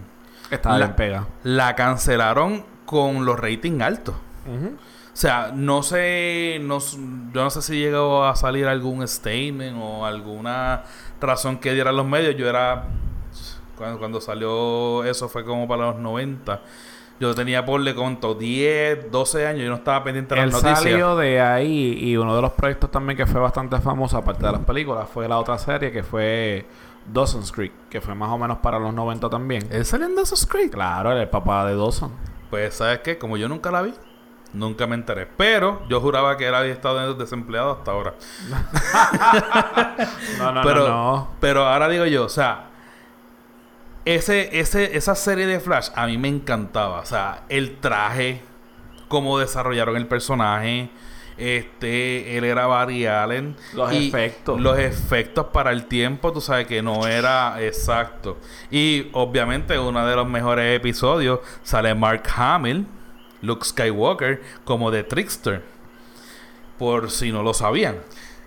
estaba 0.48 0.78
La- 0.78 0.86
bien 0.86 0.96
pega. 0.96 1.26
la 1.42 1.74
cancelaron 1.74 2.64
con 2.86 3.24
los 3.24 3.36
ratings 3.40 3.82
altos. 3.82 4.14
O 4.46 5.16
sea, 5.16 5.50
no 5.52 5.82
sé, 5.82 6.58
no, 6.62 6.78
yo 6.78 7.42
no 7.42 7.50
sé 7.50 7.62
si 7.62 7.80
llegó 7.80 8.24
a 8.24 8.36
salir 8.36 8.66
algún 8.68 9.06
statement 9.08 9.76
o 9.80 10.06
alguna 10.06 10.84
razón 11.20 11.58
que 11.58 11.72
dieran 11.74 11.96
los 11.96 12.06
medios. 12.06 12.36
Yo 12.36 12.48
era, 12.48 12.84
cuando, 13.76 13.98
cuando 13.98 14.20
salió 14.20 15.02
eso 15.04 15.28
fue 15.28 15.44
como 15.44 15.66
para 15.66 15.86
los 15.86 15.96
90. 15.96 16.60
Yo 17.22 17.36
tenía 17.36 17.64
por 17.64 17.80
le 17.80 17.94
conto 17.94 18.34
10, 18.34 19.12
12 19.12 19.46
años, 19.46 19.62
yo 19.62 19.68
no 19.68 19.76
estaba 19.76 20.02
pendiente 20.02 20.34
de 20.34 20.40
Él 20.40 20.50
las 20.50 20.60
noticias. 20.60 20.82
salió 20.82 21.14
de 21.14 21.40
ahí 21.40 21.96
y 21.96 22.16
uno 22.16 22.34
de 22.34 22.42
los 22.42 22.50
proyectos 22.50 22.90
también 22.90 23.16
que 23.16 23.26
fue 23.26 23.40
bastante 23.40 23.78
famoso, 23.78 24.16
aparte 24.16 24.44
de 24.44 24.50
las 24.50 24.62
películas, 24.62 25.08
fue 25.08 25.28
la 25.28 25.38
otra 25.38 25.56
serie 25.56 25.92
que 25.92 26.02
fue 26.02 26.66
Dawson's 27.06 27.52
Creek, 27.52 27.70
que 27.88 28.00
fue 28.00 28.16
más 28.16 28.28
o 28.30 28.38
menos 28.38 28.58
para 28.58 28.80
los 28.80 28.92
90 28.92 29.30
también. 29.30 29.68
¿Él 29.70 29.84
salió 29.84 30.08
en 30.08 30.16
Dawson's 30.16 30.44
Creek? 30.46 30.72
Claro, 30.72 31.12
era 31.12 31.22
el 31.22 31.28
papá 31.28 31.64
de 31.64 31.76
Dawson. 31.76 32.10
Pues, 32.50 32.74
¿sabes 32.74 32.98
qué? 33.04 33.16
Como 33.18 33.36
yo 33.36 33.48
nunca 33.48 33.70
la 33.70 33.82
vi, 33.82 33.94
nunca 34.52 34.88
me 34.88 34.96
enteré. 34.96 35.28
Pero 35.36 35.86
yo 35.88 36.00
juraba 36.00 36.36
que 36.36 36.48
él 36.48 36.54
había 36.56 36.72
estado 36.72 37.14
desempleado 37.14 37.70
hasta 37.70 37.92
ahora. 37.92 38.14
No, 40.38 40.50
no, 40.50 40.62
pero, 40.62 40.88
no, 40.88 40.88
no. 40.88 41.28
pero 41.38 41.66
ahora 41.66 41.88
digo 41.88 42.04
yo, 42.06 42.24
o 42.24 42.28
sea, 42.28 42.71
ese, 44.04 44.58
ese, 44.58 44.96
esa 44.96 45.14
serie 45.14 45.46
de 45.46 45.60
Flash 45.60 45.90
a 45.94 46.06
mí 46.06 46.18
me 46.18 46.28
encantaba. 46.28 47.00
O 47.00 47.06
sea, 47.06 47.44
el 47.48 47.76
traje, 47.78 48.40
cómo 49.08 49.38
desarrollaron 49.38 49.96
el 49.96 50.06
personaje, 50.06 50.90
Este, 51.38 52.36
él 52.36 52.44
era 52.44 52.66
Barry 52.66 53.06
Allen. 53.06 53.56
Los 53.72 53.92
y 53.92 54.08
efectos. 54.08 54.60
Los 54.60 54.78
efectos 54.78 55.46
para 55.46 55.72
el 55.72 55.86
tiempo, 55.86 56.32
tú 56.32 56.40
sabes 56.40 56.66
que 56.66 56.82
no 56.82 57.06
era 57.06 57.62
exacto. 57.62 58.38
Y 58.70 59.08
obviamente 59.12 59.78
uno 59.78 60.06
de 60.06 60.14
los 60.14 60.28
mejores 60.28 60.76
episodios 60.76 61.40
sale 61.62 61.94
Mark 61.94 62.22
Hamill, 62.36 62.86
Luke 63.40 63.64
Skywalker, 63.64 64.42
como 64.64 64.90
de 64.90 65.04
Trickster. 65.04 65.62
Por 66.78 67.10
si 67.10 67.32
no 67.32 67.42
lo 67.42 67.54
sabían. 67.54 67.96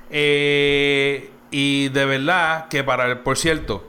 Eh, 0.10 1.32
y 1.52 1.90
de 1.90 2.06
verdad 2.06 2.68
que 2.68 2.84
para 2.84 3.06
el, 3.08 3.20
por 3.20 3.38
cierto, 3.38 3.88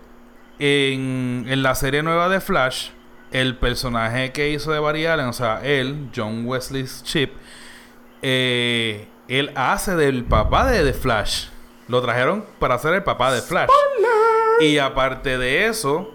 en, 0.58 1.44
en 1.48 1.62
la 1.62 1.74
serie 1.74 2.02
nueva 2.02 2.28
de 2.28 2.40
Flash, 2.40 2.90
el 3.32 3.56
personaje 3.56 4.32
que 4.32 4.50
hizo 4.50 4.72
de 4.72 4.78
Barry 4.78 5.06
Allen, 5.06 5.26
o 5.26 5.32
sea, 5.32 5.60
él, 5.64 6.10
John 6.14 6.46
Wesley 6.46 6.86
Chip, 7.02 7.32
eh, 8.22 9.08
él 9.28 9.52
hace 9.54 9.96
del 9.96 10.24
papá 10.24 10.70
de 10.70 10.84
The 10.84 10.92
Flash. 10.92 11.48
Lo 11.88 12.02
trajeron 12.02 12.44
para 12.58 12.78
ser 12.78 12.94
el 12.94 13.02
papá 13.02 13.32
de 13.32 13.42
Flash. 13.42 13.68
Y 14.60 14.78
aparte 14.78 15.38
de 15.38 15.66
eso, 15.66 16.12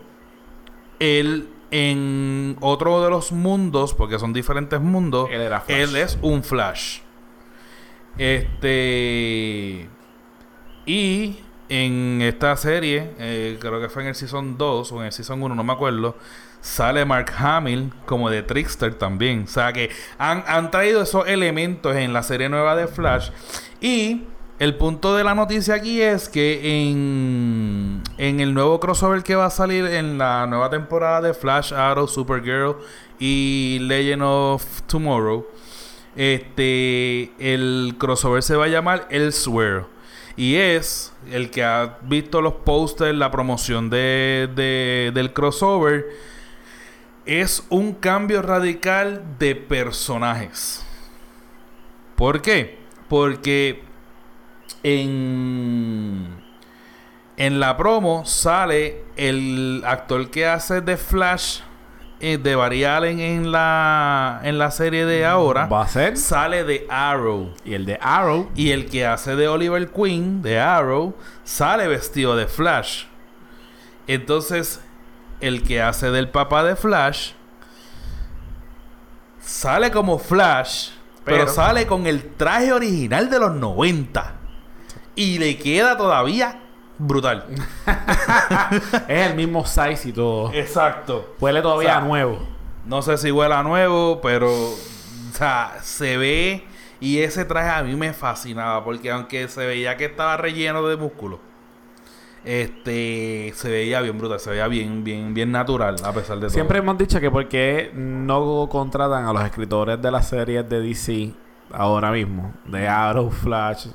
él 1.00 1.48
en 1.69 2.57
otro 2.60 3.01
de 3.03 3.10
los 3.10 3.31
mundos, 3.31 3.93
porque 3.93 4.19
son 4.19 4.33
diferentes 4.33 4.79
mundos, 4.81 5.29
Él 5.31 5.41
era 5.41 5.62
Flash. 5.62 5.77
él 5.77 5.95
es 5.95 6.19
un 6.21 6.43
Flash. 6.43 7.00
Este. 8.17 9.89
Y 10.86 11.38
en 11.72 12.22
esta 12.22 12.58
serie, 12.58 13.12
eh, 13.18 13.58
creo 13.60 13.80
que 13.80 13.88
fue 13.88 14.01
en 14.04 14.10
el 14.10 14.16
Season 14.16 14.58
2 14.58 14.92
o 14.92 15.00
en 15.00 15.06
el 15.06 15.12
Season 15.13 15.42
1, 15.42 15.56
no 15.56 15.63
me 15.63 15.72
acuerdo, 15.72 16.18
sale 16.60 17.06
Mark 17.06 17.32
Hamill 17.38 17.94
como 18.06 18.30
de 18.30 18.44
Trickster 18.44 18.94
también. 18.94 19.46
O 19.46 19.48
sea 19.48 19.72
que 19.72 19.90
han, 20.18 20.44
han 20.48 20.70
traído 20.70 21.01
esos 21.01 21.25
elementos 21.28 21.96
en 21.96 22.12
la 22.12 22.24
serie 22.24 22.50
nueva 22.50 22.75
de 22.75 22.88
Flash. 22.88 23.30
Y 23.80 24.24
el 24.60 24.75
punto 24.75 25.16
de 25.16 25.24
la 25.24 25.34
noticia 25.34 25.75
aquí 25.75 26.01
es 26.01 26.28
que 26.28 26.90
en, 26.90 28.04
en 28.18 28.42
el 28.42 28.54
nuevo 28.54 28.82
crossover 28.82 29.24
que 29.24 29.36
va 29.36 29.46
a 29.46 29.50
salir 29.50 29.86
en 29.86 30.18
la 30.18 30.46
nueva 30.48 30.70
temporada 30.70 31.22
de 31.22 31.34
Flash, 31.34 31.74
Arrow, 31.74 32.06
Supergirl 32.06 32.75
y 33.18 33.80
Legend 33.80 34.24
of 34.24 34.82
Tomorrow, 34.88 35.48
este 36.18 37.32
el 37.40 37.96
crossover 37.98 38.44
se 38.44 38.58
va 38.58 38.66
a 38.66 38.68
llamar 38.68 39.08
Elsewhere. 39.10 39.86
Y 40.38 40.56
es 40.56 41.14
el 41.32 41.52
que 41.52 41.64
ha 41.64 41.98
visto 42.04 42.42
los 42.42 42.54
posters, 42.54 43.16
la 43.16 43.30
promoción 43.32 43.90
de, 43.90 44.50
de- 44.56 45.12
del 45.14 45.34
crossover. 45.34 46.06
Es 47.26 47.64
un 47.70 47.94
cambio 47.94 48.42
radical 48.42 49.24
de 49.38 49.56
personajes. 49.56 50.84
¿Por 52.16 52.42
qué? 52.42 52.80
Porque 53.10 53.84
en, 54.84 56.28
en 57.38 57.60
la 57.60 57.78
promo 57.78 58.26
sale 58.26 59.04
el 59.18 59.84
actor 59.86 60.30
que 60.32 60.46
hace 60.46 60.82
de 60.82 60.98
Flash 60.98 61.62
eh, 62.22 62.38
de 62.38 62.56
Barry 62.56 62.84
Allen 62.86 63.20
en 63.20 63.51
la, 63.51 64.40
en 64.44 64.58
la 64.58 64.72
serie 64.72 65.06
de 65.06 65.25
ahora. 65.25 65.66
Va 65.66 65.82
a 65.84 65.88
ser. 65.88 66.18
Sale 66.18 66.63
de 66.63 66.86
Arrow. 66.90 67.54
Y 67.66 67.74
el 67.74 67.86
de 67.86 67.98
Arrow. 68.01 68.50
Y 68.56 68.72
el 68.72 68.90
que 68.90 69.06
hace 69.06 69.36
de 69.36 69.48
Oliver 69.48 69.90
Queen, 69.90 70.42
de 70.42 70.60
Arrow, 70.60 71.16
sale 71.44 71.88
vestido 71.88 72.36
de 72.36 72.48
Flash. 72.48 73.06
Entonces, 74.08 74.80
el 75.40 75.63
que 75.63 75.82
hace 75.82 76.12
del 76.12 76.30
papá 76.30 76.63
de 76.63 76.75
Flash 76.75 77.32
sale 79.39 79.91
como 79.91 80.19
Flash, 80.19 80.89
pero, 81.26 81.39
Pero- 81.45 81.52
sale 81.54 81.86
con 81.88 82.08
el 82.08 82.24
traje 82.36 82.74
original 82.74 83.30
de 83.30 83.39
los 83.39 83.54
90. 83.56 84.36
Y 85.15 85.39
le 85.39 85.58
queda 85.58 85.98
todavía 85.98 86.61
brutal. 87.02 87.46
es 89.08 89.30
el 89.30 89.36
mismo 89.36 89.66
size 89.66 90.10
y 90.10 90.14
todo. 90.14 90.52
Exacto. 90.54 91.36
Huele 91.40 91.62
todavía 91.62 91.90
O 91.90 91.92
sea, 91.94 92.02
a 92.02 92.08
nuevo. 92.08 92.40
No 92.86 93.02
sé 93.02 93.18
si 93.18 93.32
huele 93.32 93.54
a 93.54 93.64
nuevo, 93.64 94.22
pero 94.22 94.52
o 94.52 95.34
sea, 95.34 95.74
se 95.82 96.18
ve 96.18 96.64
y 97.00 97.20
ese 97.20 97.46
traje 97.46 97.70
a 97.70 97.84
mí 97.84 97.96
me 97.96 98.14
fascinaba 98.14 98.84
porque 98.84 99.12
aunque 99.12 99.48
se 99.48 99.66
veía 99.66 99.98
que 99.98 100.06
estaba 100.06 100.38
relleno 100.38 100.86
de 100.88 100.98
músculo, 100.98 101.40
este 102.44 103.52
se 103.56 103.70
veía 103.70 104.02
bien 104.02 104.18
brutal, 104.18 104.40
se 104.40 104.50
veía 104.50 104.68
bien 104.68 105.04
bien 105.04 105.34
bien 105.34 105.52
natural 105.52 105.96
a 106.04 106.12
pesar 106.12 106.40
de 106.40 106.50
Siempre 106.50 106.80
todo. 106.80 106.84
hemos 106.84 106.98
dicho 106.98 107.20
que 107.20 107.30
por 107.30 107.48
qué 107.48 107.92
no 107.94 108.68
contratan 108.70 109.26
a 109.26 109.34
los 109.34 109.44
escritores 109.44 110.02
de 110.02 110.12
las 110.12 110.28
series 110.28 110.68
de 110.68 110.82
DC 110.82 111.34
ahora 111.72 112.12
mismo, 112.12 112.54
de 112.66 112.88
Arrow, 112.88 113.30
Flash, 113.30 113.88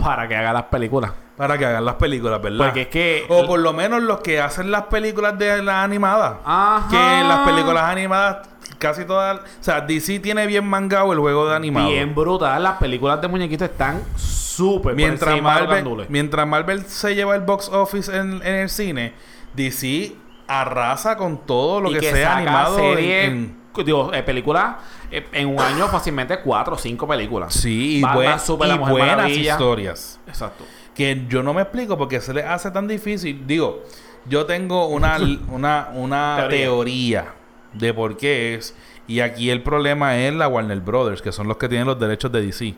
para 0.00 0.26
que 0.28 0.36
hagan 0.36 0.54
las 0.54 0.64
películas. 0.64 1.12
Para 1.36 1.58
que 1.58 1.66
hagan 1.66 1.84
las 1.84 1.94
películas, 1.96 2.40
¿verdad? 2.40 2.66
Porque 2.66 2.82
es 2.82 2.88
que. 2.88 3.24
o 3.28 3.46
por 3.46 3.58
lo 3.60 3.72
menos 3.72 4.02
los 4.02 4.20
que 4.20 4.40
hacen 4.40 4.70
las 4.70 4.84
películas 4.84 5.36
de 5.38 5.62
las 5.62 5.84
animadas. 5.84 6.36
Ajá. 6.44 6.88
Que 6.90 7.28
las 7.28 7.40
películas 7.40 7.84
animadas 7.84 8.48
casi 8.78 9.04
todas, 9.04 9.38
o 9.38 9.42
sea, 9.62 9.80
DC 9.80 10.18
tiene 10.20 10.46
bien 10.46 10.66
mangado 10.66 11.12
el 11.12 11.18
juego 11.18 11.48
de 11.48 11.56
animado. 11.56 11.88
Bien 11.88 12.14
brutal. 12.14 12.62
Las 12.62 12.74
películas 12.78 13.20
de 13.20 13.28
muñequitos 13.28 13.68
están 13.70 14.02
súper 14.16 14.94
mientras 14.94 15.40
Marvel, 15.40 16.06
mientras 16.08 16.46
Marvel 16.46 16.84
se 16.84 17.14
lleva 17.14 17.34
el 17.34 17.40
box 17.42 17.68
office 17.70 18.14
en, 18.14 18.34
en 18.44 18.54
el 18.54 18.68
cine, 18.68 19.14
DC 19.54 20.14
arrasa 20.46 21.16
con 21.16 21.38
todo 21.46 21.80
lo 21.80 21.90
que, 21.90 21.98
que 22.00 22.12
sea 22.12 22.36
animado. 22.36 22.78
en- 22.78 22.94
serie- 22.94 23.24
en- 23.24 23.64
Digo, 23.84 24.12
eh, 24.14 24.22
películas 24.22 24.76
eh, 25.10 25.26
en 25.32 25.48
un 25.48 25.58
año 25.58 25.88
fácilmente 25.88 26.38
cuatro 26.38 26.74
o 26.76 26.78
cinco 26.78 27.08
películas. 27.08 27.52
sí, 27.54 27.96
y, 27.98 28.02
buen- 28.02 28.38
Super, 28.38 28.68
y 28.72 28.78
buenas 28.78 29.16
Maravilla. 29.16 29.52
historias. 29.54 30.20
Exacto. 30.28 30.64
Que 30.94 31.24
yo 31.28 31.42
no 31.42 31.52
me 31.54 31.62
explico 31.62 31.98
porque 31.98 32.20
se 32.20 32.32
les 32.34 32.44
hace 32.44 32.70
tan 32.70 32.86
difícil. 32.86 33.46
Digo, 33.46 33.82
yo 34.26 34.46
tengo 34.46 34.86
una, 34.88 35.18
una, 35.48 35.90
una 35.94 36.46
Teoría. 36.48 37.34
de 37.72 37.92
por 37.92 38.16
qué 38.16 38.54
es. 38.54 38.74
Y 39.06 39.20
aquí 39.20 39.50
el 39.50 39.62
problema 39.62 40.16
es 40.18 40.32
la 40.32 40.48
Warner 40.48 40.80
Brothers, 40.80 41.20
que 41.20 41.30
son 41.32 41.46
los 41.46 41.58
que 41.58 41.68
tienen 41.68 41.86
los 41.86 41.98
derechos 41.98 42.32
de 42.32 42.40
DC, 42.40 42.74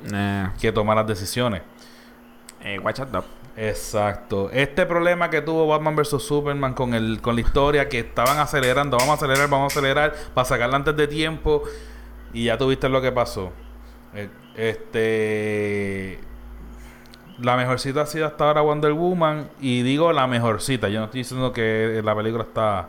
que 0.60 0.72
toman 0.72 0.96
las 0.96 1.06
decisiones. 1.06 1.62
eh, 2.62 2.78
watch 2.80 2.98
up. 3.00 3.24
Exacto. 3.56 4.50
Este 4.52 4.84
problema 4.86 5.30
que 5.30 5.40
tuvo 5.40 5.66
Batman 5.68 5.94
vs 5.96 6.20
Superman 6.22 6.74
con 6.74 6.92
el 6.94 7.20
con 7.22 7.36
la 7.36 7.40
historia 7.42 7.88
que 7.88 8.00
estaban 8.00 8.38
acelerando, 8.38 8.96
vamos 8.98 9.12
a 9.12 9.24
acelerar, 9.24 9.48
vamos 9.48 9.72
a 9.72 9.78
acelerar 9.78 10.14
para 10.34 10.44
sacarla 10.44 10.76
antes 10.76 10.96
de 10.96 11.06
tiempo 11.06 11.62
y 12.34 12.44
ya 12.46 12.58
tuviste 12.58 12.88
lo 12.88 13.00
que 13.00 13.12
pasó. 13.12 13.52
Eh, 14.14 14.28
Este 14.56 16.18
la 17.38 17.56
mejor 17.56 17.78
cita 17.80 18.02
ha 18.02 18.06
sido 18.06 18.26
hasta 18.26 18.44
ahora 18.44 18.60
Wonder 18.62 18.92
Woman 18.92 19.48
y 19.60 19.82
digo 19.82 20.12
la 20.12 20.26
mejor 20.26 20.60
cita, 20.60 20.88
yo 20.88 21.00
no 21.00 21.06
estoy 21.06 21.20
diciendo 21.20 21.52
que 21.52 22.00
la 22.04 22.14
película 22.14 22.44
está 22.44 22.88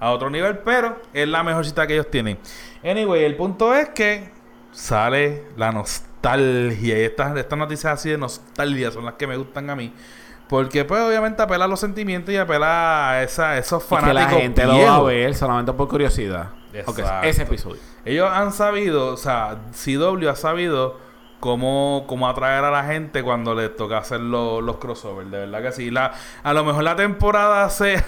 a 0.00 0.10
otro 0.10 0.30
nivel, 0.30 0.58
pero 0.58 1.00
es 1.12 1.28
la 1.28 1.42
mejor 1.42 1.64
cita 1.64 1.86
que 1.86 1.94
ellos 1.94 2.10
tienen. 2.10 2.38
Anyway, 2.82 3.24
el 3.24 3.36
punto 3.36 3.74
es 3.74 3.90
que 3.90 4.30
sale 4.72 5.44
la 5.56 5.70
nostalgia. 5.70 6.98
Y 6.98 7.02
estas, 7.02 7.36
estas 7.36 7.58
noticias 7.58 7.92
así 7.92 8.10
de 8.10 8.18
nostalgia 8.18 8.90
son 8.90 9.04
las 9.04 9.14
que 9.14 9.26
me 9.26 9.36
gustan 9.36 9.70
a 9.70 9.76
mí. 9.76 9.92
Porque, 10.48 10.84
pues, 10.84 11.00
obviamente 11.00 11.40
apela 11.40 11.64
a 11.66 11.68
los 11.68 11.80
sentimientos 11.80 12.34
y 12.34 12.36
apela 12.36 13.10
a 13.10 13.22
esa, 13.22 13.56
esos 13.56 13.82
Y 13.84 13.88
que 13.88 13.94
fanáticos 13.94 14.32
la 14.32 14.40
gente 14.40 14.66
lo 14.66 14.78
va 14.78 14.96
a 14.96 15.02
ver 15.02 15.34
solamente 15.34 15.72
por 15.72 15.88
curiosidad. 15.88 16.50
Ok, 16.86 16.98
Exacto. 16.98 17.28
ese 17.28 17.42
episodio. 17.42 17.80
Ellos 18.04 18.28
han 18.30 18.52
sabido, 18.52 19.14
o 19.14 19.16
sea, 19.16 19.58
CW 19.72 20.28
ha 20.28 20.36
sabido 20.36 20.98
cómo, 21.42 22.04
cómo 22.06 22.28
atraer 22.28 22.62
a 22.64 22.70
la 22.70 22.84
gente 22.84 23.24
cuando 23.24 23.52
les 23.52 23.74
toca 23.76 23.98
hacer 23.98 24.20
lo- 24.20 24.60
los 24.60 24.76
crossovers. 24.76 25.28
De 25.28 25.38
verdad 25.38 25.60
que 25.60 25.72
sí. 25.72 25.90
La, 25.90 26.12
a 26.44 26.52
lo 26.52 26.62
mejor 26.64 26.84
la 26.84 26.94
temporada 26.94 27.68
sea... 27.68 28.04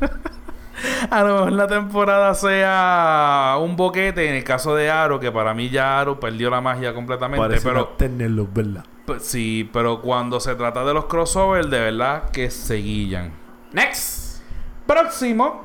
a 1.10 1.22
lo 1.22 1.34
mejor 1.36 1.52
la 1.52 1.66
temporada 1.66 2.34
sea 2.34 3.56
un 3.58 3.74
boquete 3.74 4.28
en 4.28 4.34
el 4.34 4.44
caso 4.44 4.74
de 4.74 4.90
Aro, 4.90 5.18
que 5.18 5.32
para 5.32 5.54
mí 5.54 5.70
ya 5.70 5.98
Aro 5.98 6.20
perdió 6.20 6.50
la 6.50 6.60
magia 6.60 6.92
completamente. 6.92 7.42
Parece 7.42 7.66
pero 7.66 7.80
no 7.80 7.86
tenerlos, 7.88 8.52
¿verdad? 8.52 8.84
sí, 9.20 9.68
pero 9.72 10.02
cuando 10.02 10.38
se 10.38 10.54
trata 10.54 10.84
de 10.84 10.92
los 10.92 11.06
crossovers, 11.06 11.70
de 11.70 11.80
verdad 11.80 12.28
que 12.30 12.50
se 12.50 12.74
guillan. 12.74 13.32
Next. 13.72 14.42
Próximo. 14.86 15.62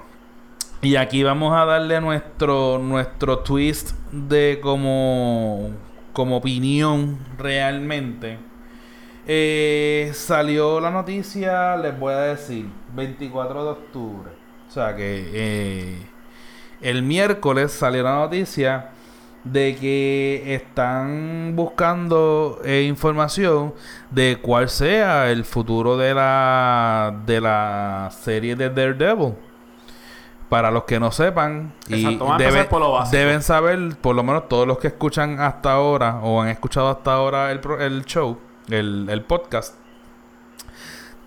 Y 0.82 0.96
aquí 0.96 1.22
vamos 1.24 1.54
a 1.54 1.66
darle 1.66 2.00
nuestro, 2.00 2.78
nuestro 2.80 3.40
twist 3.40 3.92
de 4.12 4.60
como, 4.62 5.72
como 6.18 6.38
opinión 6.38 7.20
realmente. 7.38 8.40
Eh, 9.28 10.10
salió 10.16 10.80
la 10.80 10.90
noticia, 10.90 11.78
les 11.78 12.00
voy 12.00 12.12
a 12.12 12.22
decir, 12.22 12.66
24 12.96 13.64
de 13.64 13.70
octubre. 13.70 14.32
O 14.68 14.72
sea 14.72 14.96
que 14.96 15.30
eh, 15.32 16.02
el 16.82 17.04
miércoles 17.04 17.72
salió 17.72 18.02
la 18.02 18.16
noticia 18.16 18.90
de 19.44 19.76
que 19.76 20.56
están 20.56 21.56
buscando 21.56 22.62
eh, 22.66 22.86
información 22.90 23.76
de 24.10 24.40
cuál 24.42 24.70
sea 24.70 25.30
el 25.30 25.46
futuro 25.46 25.98
de 25.98 26.16
la 26.16 27.16
de 27.28 27.42
la 27.42 28.10
serie 28.12 28.56
de 28.56 28.72
Daredevil. 28.72 29.36
Para 30.50 30.72
los 30.72 30.86
que 30.86 30.98
no 31.00 31.12
sepan, 31.12 31.74
y 31.90 31.96
Exacto, 32.06 32.26
deben 33.12 33.42
saber, 33.44 33.98
por 34.00 34.16
lo 34.16 34.24
menos 34.24 34.48
todos 34.48 34.66
los 34.66 34.78
que 34.78 34.88
escuchan 34.88 35.42
hasta 35.42 35.74
ahora 35.74 36.20
o 36.24 36.42
han 36.42 36.48
escuchado 36.48 36.88
hasta 36.90 37.12
ahora 37.14 37.52
el, 37.52 37.60
el 37.80 38.06
show, 38.06 38.38
el, 38.70 39.08
el 39.10 39.22
podcast, 39.24 39.76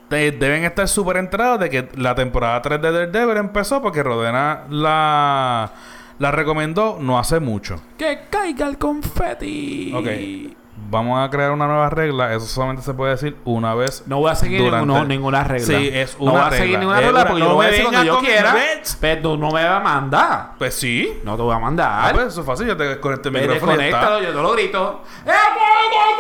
de- 0.09 0.33
deben 0.33 0.65
estar 0.65 0.89
súper 0.89 1.19
enterados 1.19 1.61
de 1.61 1.69
que 1.71 1.89
la 1.97 2.15
temporada 2.15 2.63
3 2.63 2.81
de 2.81 2.93
Daredevil 2.93 3.37
empezó 3.37 3.83
porque 3.83 4.03
Rodena 4.03 4.63
la, 4.71 5.71
la 6.19 6.31
recomendó 6.31 6.97
no 6.99 7.19
hace 7.19 7.41
mucho. 7.41 7.81
¡Que 7.99 8.21
caiga 8.31 8.67
el 8.69 8.79
confeti! 8.79 9.93
Ok. 9.95 10.57
Vamos 10.91 11.25
a 11.25 11.31
crear 11.31 11.53
una 11.53 11.69
nueva 11.69 11.89
regla. 11.89 12.35
Eso 12.35 12.47
solamente 12.47 12.83
se 12.83 12.93
puede 12.95 13.13
decir 13.13 13.37
una 13.45 13.75
vez. 13.77 14.03
No 14.07 14.19
voy 14.19 14.31
a 14.33 14.35
seguir 14.35 14.61
Durante- 14.61 14.87
ninguno- 14.87 15.05
ninguna 15.07 15.45
regla. 15.45 15.65
Sí, 15.67 15.89
es 15.93 16.19
No 16.19 16.25
una 16.25 16.33
voy 16.33 16.41
a 16.41 16.51
seguir 16.51 16.63
regla. 16.65 16.79
ninguna 16.81 16.99
Es 16.99 17.05
regla 17.07 17.21
una- 17.21 17.29
porque 17.29 17.41
no 17.41 17.47
yo 17.47 17.49
lo 17.51 17.55
voy 17.55 17.65
a 17.65 17.69
me 17.69 17.71
decir 17.77 17.87
cuando 17.91 18.05
yo 18.13 18.19
quiera. 18.19 18.57
Pero 19.01 19.23
tú 19.23 19.37
no 19.39 19.51
me 19.53 19.65
vas 19.65 19.73
a 19.77 19.81
mandar. 19.81 20.51
Pues 20.59 20.75
sí. 20.75 21.21
No 21.23 21.37
te 21.37 21.43
voy 21.43 21.53
a 21.53 21.57
Ah, 21.57 21.61
mandar. 21.61 22.13
pues 22.15 22.27
eso 22.27 22.41
es 22.41 22.47
fácil. 22.47 22.67
Yo 22.67 22.77
te 22.77 22.83
desconecto 22.85 23.29
el 23.29 23.35
Ve, 23.35 23.41
micrófono 23.43 23.73
desconéctalo, 23.73 24.21
yo 24.21 24.29
te 24.29 24.43
lo 24.43 24.53
grito. 24.53 25.03
¡Eh, 25.25 25.31
que 25.31 25.97
hay 25.97 26.15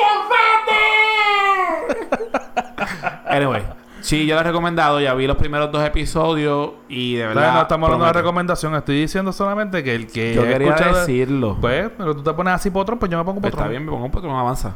confeti! 2.06 3.26
anyway, 3.28 3.62
sí, 4.00 4.26
yo 4.26 4.34
lo 4.34 4.40
he 4.40 4.44
recomendado. 4.44 5.00
Ya 5.00 5.14
vi 5.14 5.26
los 5.26 5.36
primeros 5.36 5.70
dos 5.72 5.84
episodios 5.84 6.72
y 6.88 7.14
de 7.16 7.26
verdad. 7.26 7.48
No, 7.48 7.54
no 7.54 7.62
estamos 7.62 7.86
hablando 7.88 8.06
de 8.06 8.12
recomendación. 8.12 8.74
Estoy 8.74 9.00
diciendo 9.00 9.32
solamente 9.32 9.82
que 9.84 9.94
el 9.94 10.06
que 10.06 10.34
Yo 10.34 10.42
quería 10.42 10.68
escuchado- 10.74 10.98
decirlo. 11.00 11.56
Pues, 11.60 11.90
pero 11.96 12.14
tú 12.14 12.22
te 12.22 12.32
pones 12.32 12.54
así 12.54 12.70
potrón, 12.70 12.98
pues 12.98 13.10
yo 13.10 13.18
me 13.18 13.24
pongo 13.24 13.40
potrón. 13.40 13.58
está 13.60 13.68
bien, 13.70 13.84
me 13.84 13.90
pongo 13.90 14.04
un 14.06 14.10
patrón, 14.10 14.36
avanza. 14.36 14.74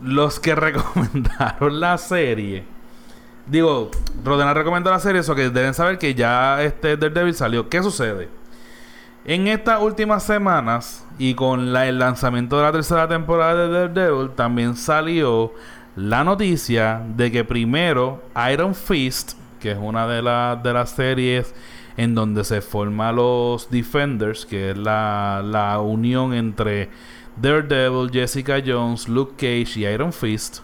Los 0.00 0.40
que 0.40 0.54
recomendaron 0.56 1.80
la 1.80 1.98
serie. 1.98 2.64
Digo, 3.46 3.90
Rodena 4.24 4.54
recomendó 4.54 4.90
la 4.90 5.00
serie, 5.00 5.20
eso 5.20 5.34
que 5.34 5.50
deben 5.50 5.74
saber 5.74 5.98
que 5.98 6.14
ya 6.14 6.62
este 6.62 6.96
Daredevil 6.96 7.34
salió. 7.34 7.68
¿Qué 7.68 7.82
sucede? 7.82 8.28
En 9.24 9.46
estas 9.46 9.80
últimas 9.80 10.22
semanas 10.24 11.06
y 11.18 11.34
con 11.34 11.72
la- 11.72 11.86
el 11.86 11.98
lanzamiento 11.98 12.56
de 12.56 12.62
la 12.64 12.72
tercera 12.72 13.08
temporada 13.08 13.66
de 13.68 13.88
Daredevil, 13.88 14.30
también 14.30 14.76
salió 14.76 15.52
la 15.96 16.24
noticia 16.24 17.02
de 17.16 17.30
que 17.30 17.44
primero 17.44 18.22
Iron 18.52 18.74
Fist, 18.74 19.32
que 19.60 19.72
es 19.72 19.78
una 19.80 20.06
de, 20.06 20.22
las 20.22 20.62
de 20.62 20.72
las 20.72 20.90
series 20.90 21.54
en 21.96 22.14
donde 22.14 22.44
se 22.44 22.60
forman 22.62 23.16
los 23.16 23.70
Defenders, 23.70 24.46
que 24.46 24.70
es 24.70 24.76
la, 24.76 25.42
la 25.44 25.78
unión 25.80 26.32
entre 26.32 26.88
Daredevil, 27.36 28.10
Jessica 28.10 28.62
Jones, 28.64 29.08
Luke 29.08 29.34
Cage 29.36 29.80
y 29.80 29.86
Iron 29.86 30.12
Fist, 30.12 30.60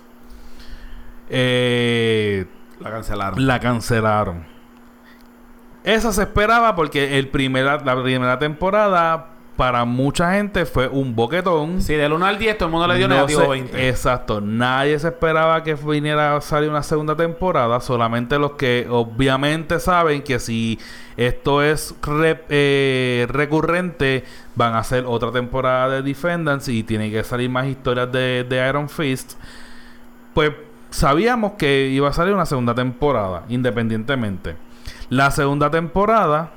eh, 1.28 2.46
La 2.80 2.90
cancelaron. 2.90 3.46
la 3.46 3.60
cancelaron. 3.60 4.46
Esa 5.84 6.12
se 6.12 6.22
esperaba 6.22 6.74
porque 6.74 7.18
el 7.18 7.28
primera, 7.28 7.78
la 7.84 8.02
primera 8.02 8.38
temporada 8.38 9.28
para 9.58 9.84
mucha 9.84 10.34
gente 10.34 10.64
fue 10.66 10.86
un 10.86 11.16
boquetón. 11.16 11.82
Sí, 11.82 11.94
del 11.94 12.12
1 12.12 12.24
al 12.24 12.38
10 12.38 12.56
todo 12.56 12.68
el 12.68 12.72
mundo 12.72 12.86
le 12.86 12.94
dio 12.96 13.08
No 13.08 13.16
negativo 13.16 13.40
se- 13.42 13.48
20. 13.48 13.88
Exacto. 13.88 14.40
Nadie 14.40 14.96
se 15.00 15.08
esperaba 15.08 15.64
que 15.64 15.74
viniera 15.74 16.36
a 16.36 16.40
salir 16.40 16.70
una 16.70 16.84
segunda 16.84 17.16
temporada. 17.16 17.80
Solamente 17.80 18.38
los 18.38 18.52
que 18.52 18.86
obviamente 18.88 19.80
saben 19.80 20.22
que 20.22 20.38
si 20.38 20.78
esto 21.16 21.60
es 21.60 21.92
re- 22.02 22.44
eh, 22.48 23.26
recurrente, 23.28 24.22
van 24.54 24.74
a 24.74 24.78
hacer 24.78 25.04
otra 25.06 25.32
temporada 25.32 25.88
de 25.88 26.02
Defendants 26.02 26.68
y 26.68 26.84
tiene 26.84 27.10
que 27.10 27.24
salir 27.24 27.50
más 27.50 27.66
historias 27.66 28.12
de, 28.12 28.46
de 28.48 28.68
Iron 28.68 28.88
Fist. 28.88 29.32
Pues 30.34 30.52
sabíamos 30.90 31.54
que 31.58 31.88
iba 31.88 32.08
a 32.08 32.12
salir 32.12 32.32
una 32.32 32.46
segunda 32.46 32.76
temporada, 32.76 33.42
independientemente. 33.48 34.54
La 35.10 35.32
segunda 35.32 35.68
temporada 35.68 36.52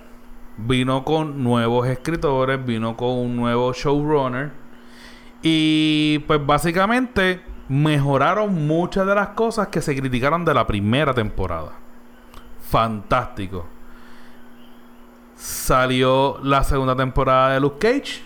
vino 0.68 1.04
con 1.04 1.44
nuevos 1.44 1.88
escritores, 1.88 2.64
vino 2.66 2.96
con 2.96 3.10
un 3.10 3.36
nuevo 3.36 3.74
showrunner. 3.74 4.52
Y 5.42 6.20
pues 6.28 6.46
básicamente 6.46 7.42
mejoraron 7.68 8.68
muchas 8.68 9.08
de 9.08 9.16
las 9.16 9.30
cosas 9.30 9.70
que 9.70 9.82
se 9.82 9.96
criticaron 9.96 10.46
de 10.46 10.54
la 10.54 10.68
primera 10.68 11.14
temporada. 11.14 11.72
Fantástico. 12.60 13.66
Salió 15.36 16.38
la 16.44 16.64
segunda 16.64 16.96
temporada 16.96 17.54
de 17.54 17.60
Luke 17.60 17.80
Cage. 17.80 18.22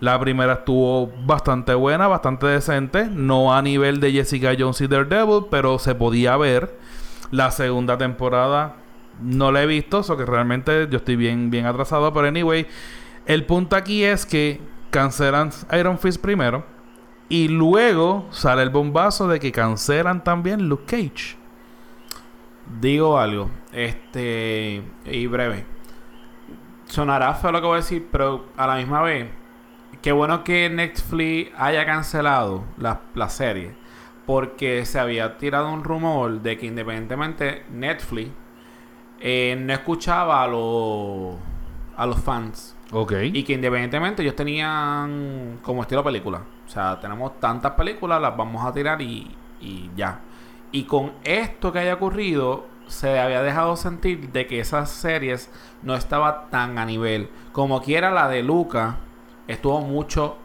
La 0.00 0.18
primera 0.18 0.54
estuvo 0.54 1.12
bastante 1.26 1.74
buena, 1.74 2.08
bastante 2.08 2.46
decente. 2.46 3.06
No 3.10 3.54
a 3.54 3.60
nivel 3.60 4.00
de 4.00 4.12
Jessica 4.12 4.54
Jones 4.58 4.80
y 4.80 4.86
Daredevil, 4.86 5.46
pero 5.50 5.78
se 5.78 5.94
podía 5.94 6.36
ver. 6.38 6.78
La 7.30 7.50
segunda 7.50 7.98
temporada 7.98 8.76
no 9.20 9.52
la 9.52 9.62
he 9.62 9.66
visto, 9.66 10.00
eso 10.00 10.16
que 10.16 10.24
realmente 10.24 10.88
yo 10.90 10.98
estoy 10.98 11.16
bien, 11.16 11.50
bien 11.50 11.66
atrasado. 11.66 12.12
Pero 12.12 12.28
anyway, 12.28 12.66
el 13.26 13.44
punto 13.44 13.76
aquí 13.76 14.04
es 14.04 14.26
que 14.26 14.60
cancelan 14.90 15.50
Iron 15.78 15.98
Fist 15.98 16.20
primero. 16.20 16.64
Y 17.28 17.46
luego 17.46 18.26
sale 18.30 18.62
el 18.62 18.70
bombazo 18.70 19.28
de 19.28 19.38
que 19.38 19.52
cancelan 19.52 20.24
también 20.24 20.68
Luke 20.68 20.84
Cage. 20.84 21.36
Digo 22.80 23.18
algo, 23.18 23.50
este, 23.72 24.82
y 25.04 25.26
breve. 25.26 25.64
Sonará 26.86 27.34
feo 27.34 27.52
lo 27.52 27.60
que 27.60 27.66
voy 27.66 27.74
a 27.74 27.82
decir, 27.82 28.08
pero 28.10 28.46
a 28.56 28.66
la 28.66 28.76
misma 28.76 29.02
vez, 29.02 29.28
qué 30.02 30.10
bueno 30.10 30.42
que 30.42 30.68
Netflix 30.70 31.52
haya 31.56 31.86
cancelado 31.86 32.64
la, 32.76 33.02
la 33.14 33.28
serie, 33.28 33.76
porque 34.26 34.84
se 34.84 34.98
había 34.98 35.38
tirado 35.38 35.72
un 35.72 35.84
rumor 35.84 36.40
de 36.40 36.58
que 36.58 36.66
independientemente 36.66 37.64
Netflix 37.70 38.30
eh, 39.20 39.56
no 39.60 39.72
escuchaba 39.72 40.42
a 40.42 40.46
los, 40.48 41.34
a 41.96 42.06
los 42.06 42.18
fans. 42.20 42.76
Ok. 42.92 43.12
Y 43.32 43.42
que 43.44 43.52
independientemente 43.52 44.22
ellos 44.22 44.34
tenían 44.34 45.58
como 45.62 45.82
estilo 45.82 46.02
película. 46.02 46.42
O 46.66 46.68
sea, 46.68 46.98
tenemos 47.00 47.38
tantas 47.38 47.72
películas, 47.72 48.20
las 48.20 48.36
vamos 48.36 48.64
a 48.66 48.72
tirar 48.72 49.00
y, 49.02 49.30
y 49.60 49.90
ya. 49.96 50.20
Y 50.72 50.84
con 50.84 51.12
esto 51.24 51.72
que 51.72 51.80
haya 51.80 51.94
ocurrido, 51.94 52.66
se 52.86 53.18
había 53.20 53.42
dejado 53.42 53.76
sentir 53.76 54.30
de 54.32 54.46
que 54.46 54.60
esas 54.60 54.90
series 54.90 55.50
no 55.82 55.94
estaba 55.94 56.48
tan 56.50 56.78
a 56.78 56.84
nivel. 56.84 57.28
Como 57.52 57.80
quiera 57.82 58.10
la 58.10 58.28
de 58.28 58.42
Luca, 58.42 58.96
estuvo 59.46 59.80
mucho... 59.80 60.36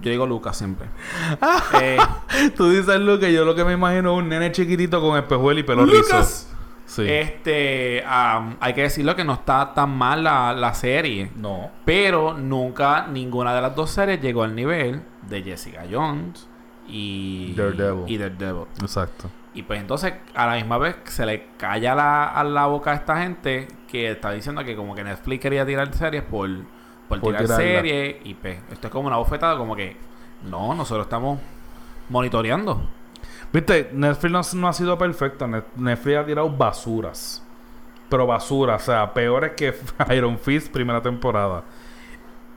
Yo 0.00 0.10
digo 0.10 0.26
Luca 0.26 0.52
siempre. 0.52 0.88
Eh, 1.80 1.96
Tú 2.56 2.68
dices 2.70 2.98
Luke, 3.00 3.32
yo 3.32 3.44
lo 3.44 3.54
que 3.54 3.64
me 3.64 3.72
imagino 3.74 4.12
es 4.12 4.18
un 4.18 4.28
nene 4.28 4.50
chiquitito 4.50 5.00
con 5.00 5.16
espejuelo 5.18 5.60
y 5.60 5.62
pelo 5.62 5.86
Lucas. 5.86 6.48
rizo. 6.48 6.51
Sí. 6.92 7.06
Este, 7.08 8.04
hay 8.06 8.74
que 8.74 8.82
decirlo 8.82 9.16
que 9.16 9.24
no 9.24 9.32
está 9.32 9.72
tan 9.72 9.96
mal 9.96 10.22
la, 10.22 10.52
la 10.52 10.74
serie. 10.74 11.30
no. 11.36 11.70
Pero 11.86 12.34
nunca 12.34 13.06
ninguna 13.06 13.54
de 13.54 13.62
las 13.62 13.74
dos 13.74 13.90
series 13.90 14.20
llegó 14.20 14.42
al 14.42 14.54
nivel 14.54 15.02
de 15.22 15.42
Jessica 15.42 15.84
Jones 15.90 16.46
y 16.86 17.54
Daredevil. 17.56 18.04
Y 18.06 18.18
Daredevil. 18.18 18.66
Exacto. 18.82 19.30
Y 19.54 19.62
pues 19.62 19.80
entonces 19.80 20.12
a 20.34 20.46
la 20.46 20.54
misma 20.56 20.76
vez 20.76 20.96
se 21.04 21.24
le 21.24 21.46
calla 21.56 21.94
la, 21.94 22.26
a 22.28 22.44
la 22.44 22.66
boca 22.66 22.90
a 22.90 22.94
esta 22.94 23.16
gente 23.22 23.68
que 23.88 24.10
está 24.10 24.30
diciendo 24.32 24.62
que 24.62 24.76
como 24.76 24.94
que 24.94 25.02
Netflix 25.02 25.40
quería 25.40 25.64
tirar 25.64 25.94
series 25.94 26.22
por, 26.24 26.50
por, 27.08 27.20
Por 27.20 27.30
tirar 27.32 27.44
tirarla. 27.44 27.56
series 27.56 28.16
y 28.24 28.34
pues 28.34 28.58
esto 28.70 28.88
es 28.88 28.92
como 28.92 29.06
una 29.08 29.16
bofetada 29.16 29.56
como 29.56 29.74
que 29.74 29.96
no, 30.42 30.74
nosotros 30.74 31.06
estamos 31.06 31.38
monitoreando. 32.10 32.86
Viste, 33.52 33.90
Netflix 33.92 34.54
no, 34.54 34.68
ha 34.68 34.72
sido 34.72 34.96
perfecto. 34.96 35.46
Net- 35.46 35.64
Netflix 35.76 36.16
ha 36.18 36.24
tirado 36.26 36.50
basuras. 36.50 37.42
Pero 38.08 38.26
basuras, 38.26 38.82
o 38.82 38.84
sea, 38.86 39.12
peores 39.12 39.52
que 39.52 39.74
Iron 40.14 40.38
Fist 40.38 40.72
primera 40.72 41.00
temporada. 41.02 41.62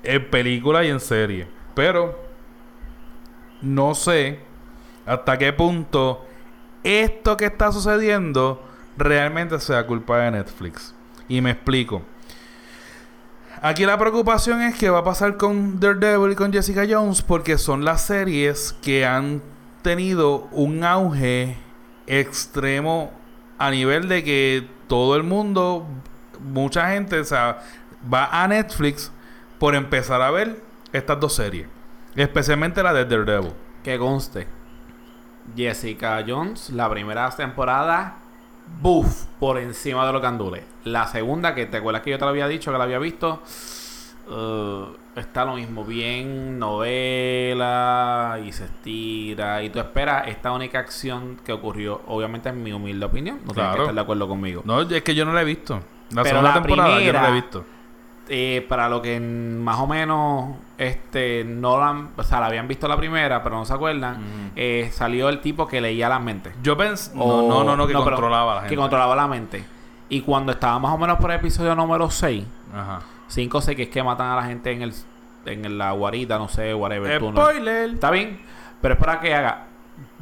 En 0.04 0.30
película 0.30 0.84
y 0.84 0.90
en 0.90 1.00
serie. 1.00 1.48
Pero 1.74 2.18
no 3.62 3.96
sé 3.96 4.40
hasta 5.06 5.38
qué 5.38 5.52
punto 5.54 6.26
esto 6.84 7.36
que 7.38 7.46
está 7.46 7.72
sucediendo 7.72 8.64
realmente 8.98 9.60
sea 9.60 9.86
culpa 9.86 10.20
de 10.20 10.32
Netflix. 10.32 10.94
Y 11.28 11.42
me 11.42 11.52
explico. 11.52 12.02
Aquí 13.62 13.86
la 13.86 13.98
preocupación 13.98 14.62
es 14.62 14.76
que 14.76 14.90
va 14.90 15.00
a 15.00 15.04
pasar 15.04 15.38
con 15.38 15.80
Daredevil 15.80 16.34
y 16.34 16.36
con 16.36 16.54
Jessica 16.54 16.84
Jones 16.88 17.22
porque 17.22 17.58
son 17.58 17.84
las 17.84 18.06
series 18.06 18.76
que 18.84 19.06
han 19.06 19.42
tenido 19.86 20.48
un 20.52 20.84
auge 20.84 21.56
extremo 22.08 23.12
a 23.60 23.70
nivel 23.70 24.08
de 24.08 24.24
que 24.24 24.68
todo 24.88 25.16
el 25.16 25.22
mundo, 25.22 25.86
mucha 26.40 26.90
gente, 26.90 27.20
o 27.20 27.24
sea, 27.24 27.62
va 28.12 28.26
a 28.32 28.48
Netflix 28.48 29.12
por 29.60 29.76
empezar 29.76 30.24
a 30.24 30.32
ver 30.32 30.60
estas 30.92 31.20
dos 31.20 31.36
series, 31.36 31.68
especialmente 32.16 32.82
la 32.82 32.94
de 32.94 33.06
Daredevil. 33.06 33.54
Que 33.84 34.00
conste. 34.00 34.48
Jessica 35.56 36.26
Jones, 36.28 36.72
la 36.72 36.90
primera 36.90 37.30
temporada, 37.30 38.18
buff, 38.82 39.26
por 39.40 39.60
encima 39.60 40.04
de 40.08 40.14
los 40.14 40.22
candules. 40.24 40.64
La 40.84 41.06
segunda, 41.06 41.54
que 41.54 41.68
te 41.68 41.78
acuerdas 41.78 42.02
que 42.02 42.10
yo 42.10 42.18
te 42.18 42.26
lo 42.26 42.30
había 42.30 42.48
dicho, 42.48 42.72
que 42.72 42.78
la 42.80 42.86
había 42.86 42.98
visto, 42.98 43.44
eh, 44.32 44.86
está 45.16 45.46
lo 45.46 45.56
mismo, 45.56 45.84
bien 45.86 46.60
novela 46.60 48.40
y 48.46 48.52
se 48.52 48.66
estira. 48.66 49.64
Y 49.64 49.70
tú 49.70 49.80
esperas 49.80 50.28
esta 50.28 50.52
única 50.52 50.80
acción 50.80 51.38
que 51.44 51.54
ocurrió, 51.54 52.02
obviamente 52.08 52.50
en 52.50 52.62
mi 52.64 52.72
humilde 52.74 53.06
opinión, 53.06 53.38
no 53.46 53.54
tienes 53.54 53.56
que 53.56 53.62
Claro. 53.62 53.82
estar 53.84 53.96
de 53.96 54.02
acuerdo 54.02 54.28
conmigo. 54.28 54.62
No, 54.66 54.82
es 54.82 55.02
que 55.04 55.16
yo 55.16 55.26
no 55.26 55.34
la 55.34 55.42
he 55.42 55.46
visto. 55.46 55.80
La 56.12 56.24
Pero 56.24 56.38
segunda 56.40 56.50
la 56.50 56.54
temporada 56.62 56.90
yo 56.90 56.96
no 56.96 57.00
la 57.00 57.08
he 57.08 57.12
primera- 57.12 57.32
visto. 57.34 57.66
Eh, 58.28 58.66
para 58.68 58.90
lo 58.90 59.04
que 59.04 59.20
más 59.20 59.78
o 59.80 59.86
menos 59.86 60.56
este 60.80 61.44
no 61.46 61.78
la, 61.78 61.90
han- 61.90 62.10
o 62.18 62.24
sea, 62.24 62.40
la 62.40 62.48
habían 62.48 62.68
visto 62.68 62.88
la 62.88 62.98
primera, 62.98 63.44
pero 63.44 63.56
no 63.56 63.66
se 63.66 63.74
acuerdan, 63.74 64.52
eh, 64.56 64.90
salió 64.92 65.30
el 65.30 65.42
tipo 65.42 65.68
que 65.68 65.80
leía 65.80 66.10
las 66.10 66.22
mentes. 66.22 66.54
Yo 66.64 66.76
pensé... 66.76 67.16
No, 67.16 67.24
O- 67.24 67.48
no, 67.50 67.64
no, 67.64 67.76
no, 67.78 67.86
que 67.86 67.94
controlaba 67.94 68.56
la 68.56 68.62
Que 68.62 68.70
gente. 68.70 68.82
controlaba 68.82 69.16
la 69.16 69.28
mente. 69.28 69.64
Y 70.10 70.22
cuando 70.22 70.52
estaba 70.52 70.80
más 70.80 70.92
o 70.94 70.98
menos 70.98 71.18
por 71.20 71.30
el 71.32 71.38
episodio 71.38 71.76
número 71.76 72.10
6, 72.10 72.44
Ajá. 72.74 73.00
5 73.28 73.58
o 73.58 73.62
6, 73.62 73.76
que 73.76 73.84
es 73.84 73.90
que 73.90 74.04
matan 74.04 74.28
a 74.32 74.36
la 74.36 74.44
gente 74.44 74.72
en 74.72 74.82
el 74.82 74.94
en 75.46 75.78
la 75.78 75.92
guarida, 75.92 76.40
no 76.40 76.48
sé, 76.50 76.74
whatever. 76.74 77.20
Spoiler. 77.20 77.92
Está 77.92 78.10
bien, 78.10 78.42
pero 78.82 78.96
es 78.96 79.00
para 79.00 79.20
que 79.20 79.34
haga. 79.36 79.68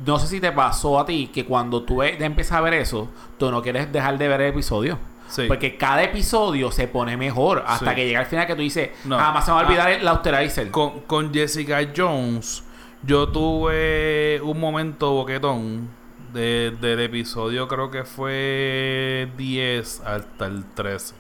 No 0.06 0.20
sé 0.20 0.28
si 0.28 0.42
te 0.42 0.52
pasó 0.52 1.00
a 1.00 1.06
ti 1.06 1.32
que 1.34 1.46
cuando 1.46 1.84
tú 1.84 2.04
empiezas 2.04 2.58
a 2.58 2.62
ver 2.62 2.74
eso, 2.74 3.10
tú 3.38 3.50
no 3.50 3.62
quieres 3.62 3.90
dejar 3.92 4.18
de 4.18 4.28
ver 4.28 4.42
el 4.42 4.50
episodio. 4.50 5.00
Sí. 5.30 5.46
Porque 5.48 5.78
cada 5.78 6.04
episodio 6.04 6.72
se 6.72 6.88
pone 6.90 7.16
mejor 7.16 7.64
hasta 7.66 7.92
Sí. 7.92 7.96
que 7.96 8.06
llega 8.06 8.20
al 8.20 8.26
final 8.26 8.46
que 8.46 8.56
tú 8.56 8.62
dices, 8.62 8.90
No. 9.06 9.18
jamás 9.18 9.46
se 9.46 9.52
me 9.52 9.56
va 9.56 9.62
a 9.62 9.66
olvidar 9.66 9.88
Ah. 9.88 9.94
el 9.94 10.08
Austerizer. 10.08 10.70
Con, 10.72 11.00
con 11.08 11.34
Jessica 11.34 11.80
Jones, 11.96 12.64
yo 13.02 13.30
tuve 13.30 14.42
un 14.44 14.60
momento 14.60 15.12
boquetón 15.12 15.90
de- 16.34 16.76
del 16.82 17.00
episodio, 17.00 17.68
creo 17.70 17.90
que 17.90 18.04
fue 18.04 19.32
10 19.38 20.02
hasta 20.06 20.46
el 20.48 20.66
13. 20.66 21.16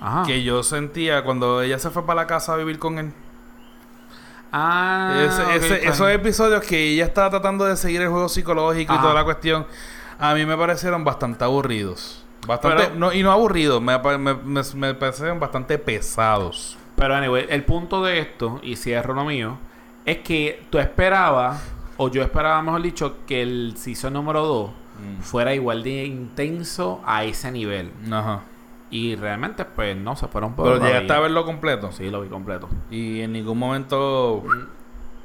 Ajá. 0.00 0.24
Que 0.26 0.42
yo 0.42 0.62
sentía 0.62 1.22
cuando 1.24 1.62
ella 1.62 1.78
se 1.78 1.90
fue 1.90 2.04
para 2.04 2.22
la 2.22 2.26
casa 2.26 2.54
a 2.54 2.56
vivir 2.56 2.78
con 2.78 2.98
él. 2.98 3.12
Ah, 4.54 5.14
Ese- 5.24 5.54
ese- 5.56 5.88
esos 5.88 6.10
episodios 6.10 6.62
que 6.62 6.90
ella 6.90 7.06
estaba 7.06 7.30
tratando 7.30 7.64
de 7.64 7.76
seguir 7.76 8.02
el 8.02 8.08
juego 8.08 8.28
psicológico 8.28 8.94
y 8.94 8.98
toda 8.98 9.14
la 9.14 9.24
cuestión, 9.24 9.66
a 10.18 10.34
mí 10.34 10.44
me 10.44 10.56
parecieron 10.58 11.04
bastante 11.04 11.42
aburridos. 11.44 12.24
Bastante, 12.46 12.84
Pero- 12.84 12.94
no, 12.96 13.12
y 13.12 13.22
no 13.22 13.30
aburridos, 13.32 13.80
me, 13.80 13.96
me, 14.18 14.34
me 14.74 14.94
parecieron 14.94 15.40
bastante 15.40 15.78
pesados. 15.78 16.76
Pero 16.96 17.14
anyway, 17.14 17.46
el 17.48 17.64
punto 17.64 18.02
de 18.04 18.18
esto, 18.18 18.60
y 18.62 18.76
cierro 18.76 19.14
lo 19.14 19.24
mío, 19.24 19.56
es 20.04 20.18
que 20.18 20.66
tú 20.68 20.78
esperabas, 20.78 21.62
o 21.96 22.10
yo 22.10 22.22
esperaba, 22.22 22.60
mejor 22.60 22.82
dicho, 22.82 23.16
que 23.26 23.40
el 23.42 23.74
season 23.76 24.12
número 24.12 24.44
2 24.44 24.70
Mm. 24.70 25.22
fuera 25.22 25.54
igual 25.54 25.82
de 25.82 26.04
intenso 26.04 27.00
a 27.06 27.24
ese 27.24 27.50
nivel. 27.50 27.90
Ajá. 28.12 28.42
Y 28.92 29.16
realmente, 29.16 29.64
pues 29.64 29.96
no, 29.96 30.14
se 30.16 30.28
fueron 30.28 30.54
por 30.54 30.66
Pero 30.66 30.84
llegaste 30.84 31.12
a 31.14 31.18
verlo 31.18 31.46
completo. 31.46 31.90
Sí, 31.92 32.10
lo 32.10 32.20
vi 32.20 32.28
completo. 32.28 32.68
Y 32.90 33.22
en 33.22 33.32
ningún 33.32 33.58
momento. 33.58 34.44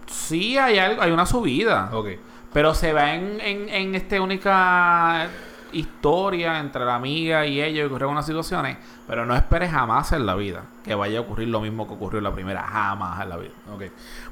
Sí, 0.05 0.57
hay 0.57 0.79
algo, 0.79 1.01
hay 1.01 1.11
una 1.11 1.25
subida. 1.25 1.89
Ok. 1.91 2.07
Pero 2.53 2.73
se 2.73 2.93
va 2.93 3.13
en, 3.13 3.41
en, 3.41 3.67
en 3.67 3.93
esta 3.93 4.21
única 4.21 5.27
historia 5.73 6.59
entre 6.59 6.85
la 6.85 6.95
amiga 6.95 7.45
y 7.45 7.61
ella 7.61 7.81
y 7.81 7.85
ocurren 7.85 8.09
unas 8.09 8.25
situaciones. 8.25 8.77
Pero 9.05 9.25
no 9.25 9.35
esperes 9.35 9.69
jamás 9.69 10.13
en 10.13 10.25
la 10.25 10.35
vida 10.35 10.63
que 10.85 10.95
vaya 10.95 11.19
a 11.19 11.21
ocurrir 11.21 11.49
lo 11.49 11.59
mismo 11.59 11.87
que 11.87 11.93
ocurrió 11.93 12.19
en 12.19 12.23
la 12.23 12.33
primera. 12.33 12.63
Jamás 12.63 13.21
en 13.21 13.29
la 13.29 13.35
vida. 13.35 13.51
Ok. 13.73 13.83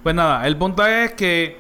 Pues 0.02 0.16
nada, 0.16 0.48
el 0.48 0.56
punto 0.56 0.86
es 0.86 1.12
que 1.12 1.60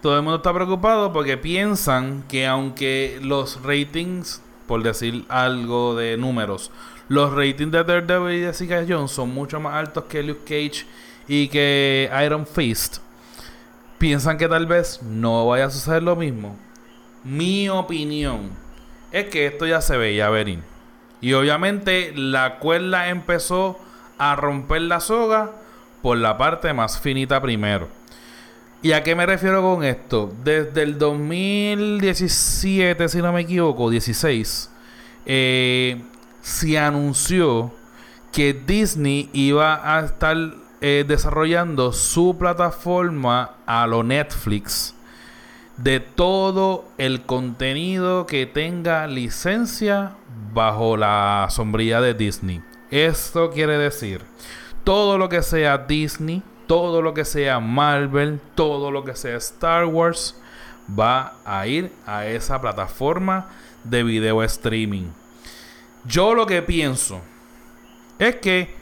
todo 0.00 0.16
el 0.16 0.22
mundo 0.22 0.36
está 0.36 0.54
preocupado 0.54 1.12
porque 1.12 1.36
piensan 1.36 2.22
que 2.28 2.46
aunque 2.46 3.18
los 3.20 3.62
ratings, 3.64 4.42
por 4.68 4.84
decir 4.84 5.24
algo 5.28 5.96
de 5.96 6.16
números, 6.16 6.70
los 7.10 7.34
ratings 7.34 7.72
de 7.72 7.82
Daredevil 7.82 8.36
y 8.36 8.44
Jessica 8.44 8.84
Jones 8.88 9.10
son 9.10 9.34
mucho 9.34 9.58
más 9.58 9.74
altos 9.74 10.04
que 10.04 10.22
Luke 10.22 10.42
Cage 10.44 10.86
y 11.26 11.48
que 11.48 12.08
Iron 12.24 12.46
Fist, 12.46 12.98
piensan 13.98 14.38
que 14.38 14.46
tal 14.46 14.66
vez 14.66 15.02
no 15.02 15.48
vaya 15.48 15.64
a 15.64 15.70
suceder 15.70 16.04
lo 16.04 16.14
mismo. 16.14 16.56
Mi 17.24 17.68
opinión 17.68 18.50
es 19.10 19.26
que 19.26 19.46
esto 19.46 19.66
ya 19.66 19.80
se 19.80 19.96
veía 19.96 20.30
venir. 20.30 20.60
Y 21.20 21.32
obviamente 21.32 22.12
la 22.14 22.60
cuerda 22.60 23.08
empezó 23.08 23.76
a 24.16 24.36
romper 24.36 24.82
la 24.82 25.00
soga 25.00 25.50
por 26.02 26.16
la 26.16 26.38
parte 26.38 26.72
más 26.72 27.00
finita 27.00 27.42
primero. 27.42 27.88
¿Y 28.82 28.92
a 28.92 29.02
qué 29.02 29.16
me 29.16 29.26
refiero 29.26 29.62
con 29.62 29.82
esto? 29.82 30.32
Desde 30.44 30.84
el 30.84 30.96
2017, 30.96 33.08
si 33.08 33.18
no 33.18 33.32
me 33.32 33.40
equivoco, 33.40 33.90
16, 33.90 34.70
eh, 35.26 36.00
se 36.40 36.78
anunció 36.78 37.72
que 38.32 38.52
Disney 38.54 39.28
iba 39.32 39.96
a 39.96 40.04
estar 40.04 40.36
eh, 40.80 41.04
desarrollando 41.06 41.92
su 41.92 42.36
plataforma 42.38 43.56
a 43.66 43.86
lo 43.86 44.02
Netflix 44.02 44.94
de 45.76 46.00
todo 46.00 46.84
el 46.98 47.22
contenido 47.22 48.26
que 48.26 48.46
tenga 48.46 49.06
licencia 49.06 50.12
bajo 50.52 50.96
la 50.96 51.46
sombrilla 51.50 52.00
de 52.00 52.14
Disney. 52.14 52.62
Esto 52.90 53.50
quiere 53.50 53.78
decir 53.78 54.22
todo 54.84 55.18
lo 55.18 55.28
que 55.28 55.42
sea 55.42 55.78
Disney, 55.78 56.42
todo 56.66 57.02
lo 57.02 57.14
que 57.14 57.24
sea 57.24 57.60
Marvel, 57.60 58.40
todo 58.54 58.90
lo 58.90 59.04
que 59.04 59.16
sea 59.16 59.36
Star 59.36 59.86
Wars 59.86 60.40
va 60.98 61.34
a 61.44 61.66
ir 61.66 61.92
a 62.06 62.26
esa 62.26 62.60
plataforma 62.60 63.48
de 63.84 64.02
video 64.02 64.42
streaming. 64.42 65.08
Yo 66.04 66.34
lo 66.34 66.46
que 66.46 66.62
pienso 66.62 67.20
es 68.18 68.36
que 68.36 68.74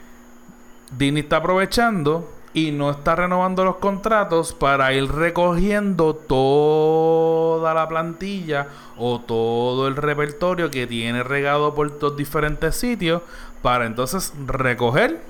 Disney 0.92 1.22
está 1.22 1.38
aprovechando 1.38 2.33
y 2.54 2.70
no 2.72 2.90
está 2.90 3.14
renovando 3.14 3.64
los 3.64 3.76
contratos 3.76 4.52
para 4.52 4.92
ir 4.92 5.11
recogiendo 5.11 6.14
toda 6.14 7.74
la 7.74 7.88
plantilla 7.88 8.68
o 8.96 9.20
todo 9.20 9.87
el 9.87 9.96
repertorio 9.96 10.70
que 10.70 10.87
tiene 10.87 11.22
regado 11.22 11.74
por 11.74 12.02
los 12.02 12.16
diferentes 12.16 12.76
sitios 12.76 13.22
para 13.62 13.87
entonces 13.87 14.33
recoger 14.46 15.20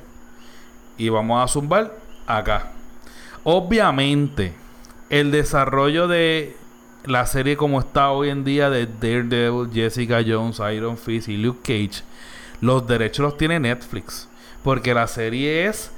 y 0.96 1.08
vamos 1.08 1.42
a 1.42 1.48
zumbar 1.48 1.94
acá. 2.26 2.72
Obviamente, 3.44 4.54
el 5.10 5.30
desarrollo 5.30 6.08
de 6.08 6.56
la 7.08 7.24
serie 7.24 7.56
como 7.56 7.80
está 7.80 8.10
hoy 8.10 8.28
en 8.28 8.44
día 8.44 8.68
de 8.68 8.86
Daredevil, 8.86 9.70
Jessica 9.72 10.22
Jones, 10.26 10.60
Iron 10.74 10.98
Fist 10.98 11.28
y 11.28 11.38
Luke 11.38 11.60
Cage, 11.62 12.04
los 12.60 12.86
derechos 12.86 13.22
los 13.24 13.38
tiene 13.38 13.58
Netflix. 13.58 14.28
Porque 14.62 14.92
la 14.92 15.06
serie 15.06 15.66
es 15.66 15.90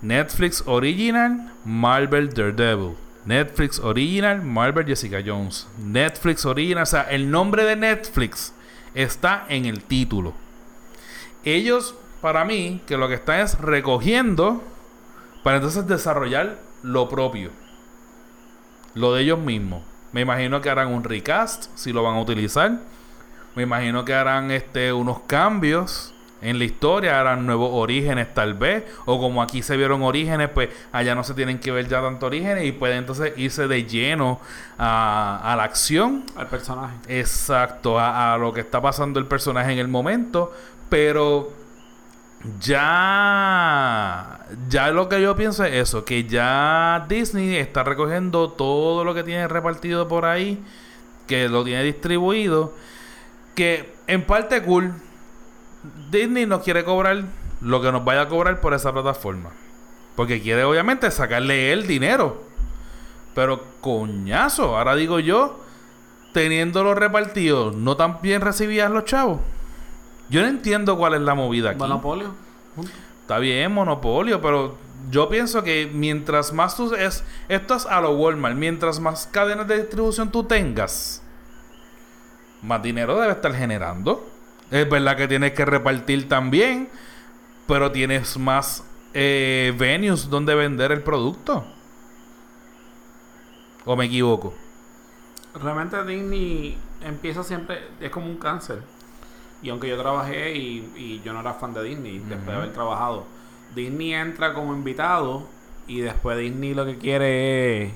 Netflix 0.00 0.62
Original 0.66 1.52
Marvel 1.64 2.32
Daredevil. 2.32 2.94
Netflix 3.26 3.78
Original 3.78 4.40
Marvel 4.42 4.86
Jessica 4.86 5.18
Jones. 5.24 5.68
Netflix 5.78 6.46
Original, 6.46 6.84
o 6.84 6.86
sea, 6.86 7.02
el 7.02 7.30
nombre 7.30 7.64
de 7.64 7.76
Netflix 7.76 8.54
está 8.94 9.44
en 9.50 9.66
el 9.66 9.84
título. 9.84 10.32
Ellos, 11.44 11.94
para 12.22 12.46
mí, 12.46 12.80
que 12.86 12.96
lo 12.96 13.08
que 13.08 13.14
están 13.14 13.40
es 13.40 13.58
recogiendo 13.58 14.62
para 15.42 15.58
entonces 15.58 15.86
desarrollar 15.86 16.58
lo 16.82 17.08
propio. 17.10 17.50
Lo 18.94 19.12
de 19.12 19.22
ellos 19.22 19.38
mismos. 19.38 19.82
Me 20.18 20.22
imagino 20.22 20.60
que 20.60 20.68
harán 20.68 20.88
un 20.88 21.04
recast 21.04 21.66
si 21.76 21.92
lo 21.92 22.02
van 22.02 22.16
a 22.16 22.20
utilizar. 22.20 22.72
Me 23.54 23.62
imagino 23.62 24.04
que 24.04 24.14
harán 24.14 24.50
este 24.50 24.92
unos 24.92 25.20
cambios 25.28 26.12
en 26.42 26.58
la 26.58 26.64
historia, 26.64 27.20
harán 27.20 27.46
nuevos 27.46 27.70
orígenes 27.72 28.34
tal 28.34 28.54
vez. 28.54 28.82
O 29.04 29.20
como 29.20 29.40
aquí 29.40 29.62
se 29.62 29.76
vieron 29.76 30.02
orígenes, 30.02 30.48
pues 30.48 30.70
allá 30.90 31.14
no 31.14 31.22
se 31.22 31.34
tienen 31.34 31.60
que 31.60 31.70
ver 31.70 31.86
ya 31.86 32.02
tanto 32.02 32.26
orígenes 32.26 32.64
y 32.64 32.72
pueden 32.72 32.98
entonces 32.98 33.32
irse 33.36 33.68
de 33.68 33.84
lleno 33.84 34.40
a, 34.76 35.40
a 35.52 35.54
la 35.54 35.62
acción. 35.62 36.24
Al 36.34 36.48
personaje. 36.48 36.96
Exacto, 37.06 38.00
a, 38.00 38.34
a 38.34 38.38
lo 38.38 38.52
que 38.52 38.62
está 38.62 38.82
pasando 38.82 39.20
el 39.20 39.26
personaje 39.26 39.70
en 39.70 39.78
el 39.78 39.86
momento. 39.86 40.52
Pero 40.88 41.52
ya, 42.60 44.38
ya 44.68 44.90
lo 44.90 45.08
que 45.08 45.20
yo 45.20 45.34
pienso 45.34 45.64
es 45.64 45.74
eso, 45.74 46.04
que 46.04 46.24
ya 46.24 47.04
Disney 47.08 47.56
está 47.56 47.82
recogiendo 47.82 48.50
todo 48.50 49.04
lo 49.04 49.14
que 49.14 49.24
tiene 49.24 49.48
repartido 49.48 50.06
por 50.06 50.24
ahí, 50.24 50.62
que 51.26 51.48
lo 51.48 51.64
tiene 51.64 51.82
distribuido, 51.82 52.74
que 53.54 53.92
en 54.06 54.22
parte 54.22 54.62
cool, 54.62 54.94
Disney 56.10 56.46
nos 56.46 56.62
quiere 56.62 56.84
cobrar 56.84 57.24
lo 57.60 57.82
que 57.82 57.90
nos 57.90 58.04
vaya 58.04 58.22
a 58.22 58.28
cobrar 58.28 58.60
por 58.60 58.72
esa 58.72 58.92
plataforma. 58.92 59.50
Porque 60.14 60.40
quiere 60.40 60.64
obviamente 60.64 61.10
sacarle 61.10 61.72
el 61.72 61.86
dinero. 61.86 62.42
Pero 63.34 63.62
coñazo, 63.80 64.76
ahora 64.76 64.96
digo 64.96 65.20
yo, 65.20 65.60
teniéndolo 66.32 66.94
repartido, 66.94 67.70
¿no 67.72 67.96
tan 67.96 68.20
bien 68.20 68.40
recibían 68.40 68.94
los 68.94 69.04
chavos? 69.04 69.40
Yo 70.28 70.42
no 70.42 70.48
entiendo 70.48 70.96
cuál 70.96 71.14
es 71.14 71.20
la 71.20 71.34
movida 71.34 71.70
aquí. 71.70 71.78
Monopolio. 71.78 72.34
Está 73.22 73.38
bien, 73.38 73.72
monopolio, 73.72 74.40
pero 74.40 74.76
yo 75.10 75.28
pienso 75.28 75.62
que 75.62 75.90
mientras 75.92 76.52
más 76.52 76.76
tú 76.76 76.94
es 76.94 77.24
esto 77.48 77.74
es 77.74 77.86
a 77.86 78.00
lo 78.00 78.12
Walmart, 78.12 78.56
mientras 78.56 79.00
más 79.00 79.26
cadenas 79.26 79.66
de 79.68 79.78
distribución 79.82 80.30
tú 80.30 80.44
tengas, 80.44 81.22
más 82.62 82.82
dinero 82.82 83.18
debe 83.20 83.32
estar 83.32 83.54
generando. 83.54 84.28
Es 84.70 84.88
verdad 84.88 85.16
que 85.16 85.28
tienes 85.28 85.52
que 85.52 85.64
repartir 85.64 86.28
también, 86.28 86.88
pero 87.66 87.90
tienes 87.90 88.36
más 88.36 88.84
eh, 89.14 89.74
venues 89.78 90.28
donde 90.28 90.54
vender 90.54 90.92
el 90.92 91.02
producto. 91.02 91.64
¿O 93.84 93.96
me 93.96 94.04
equivoco? 94.04 94.54
Realmente 95.54 96.04
Disney 96.04 96.76
empieza 97.02 97.42
siempre, 97.42 97.88
es 98.00 98.10
como 98.10 98.26
un 98.26 98.36
cáncer. 98.36 98.82
Y 99.62 99.70
aunque 99.70 99.88
yo 99.88 100.00
trabajé 100.00 100.54
y, 100.56 100.92
y 100.96 101.22
yo 101.24 101.32
no 101.32 101.40
era 101.40 101.54
fan 101.54 101.74
de 101.74 101.82
Disney, 101.82 102.18
después 102.18 102.46
de 102.46 102.54
haber 102.54 102.72
trabajado, 102.72 103.24
Disney 103.74 104.14
entra 104.14 104.54
como 104.54 104.72
invitado 104.72 105.42
y 105.86 106.00
después 106.00 106.38
Disney 106.38 106.74
lo 106.74 106.84
que 106.86 106.96
quiere 106.98 107.84
es 107.84 107.92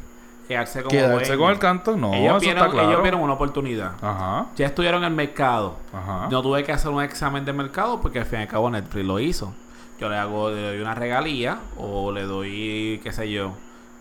quedarse 0.48 0.82
como 0.82 0.90
Quedarse 0.90 1.36
con 1.36 1.50
el 1.50 1.58
canto, 1.58 1.96
no, 1.96 2.12
ellos, 2.14 2.36
eso 2.36 2.40
vieron, 2.40 2.62
está 2.64 2.72
claro. 2.72 2.88
ellos 2.90 3.02
vieron 3.02 3.20
una 3.20 3.34
oportunidad. 3.34 3.92
Ajá, 4.00 4.46
Ya 4.56 4.66
estuvieron 4.66 5.02
en 5.04 5.10
el 5.10 5.16
mercado. 5.16 5.76
ajá. 5.92 6.28
No 6.30 6.42
tuve 6.42 6.64
que 6.64 6.72
hacer 6.72 6.90
un 6.90 7.02
examen 7.02 7.44
de 7.44 7.52
mercado 7.52 8.00
porque 8.00 8.18
al 8.18 8.26
fin 8.26 8.40
y 8.40 8.42
al 8.42 8.48
cabo 8.48 8.68
Netflix 8.70 9.06
lo 9.06 9.20
hizo. 9.20 9.54
Yo 10.00 10.08
le 10.08 10.16
hago, 10.16 10.50
le 10.50 10.62
doy 10.62 10.80
una 10.80 10.94
regalía 10.96 11.60
o 11.76 12.10
le 12.10 12.22
doy, 12.24 13.00
qué 13.04 13.12
sé 13.12 13.30
yo, 13.30 13.52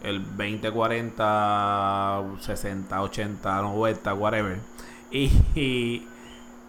el 0.01 0.19
20, 0.19 0.71
40, 0.71 2.21
60, 2.39 3.01
80, 3.01 3.61
90, 3.61 4.13
whatever. 4.15 4.57
Y, 5.11 5.25
y, 5.55 6.07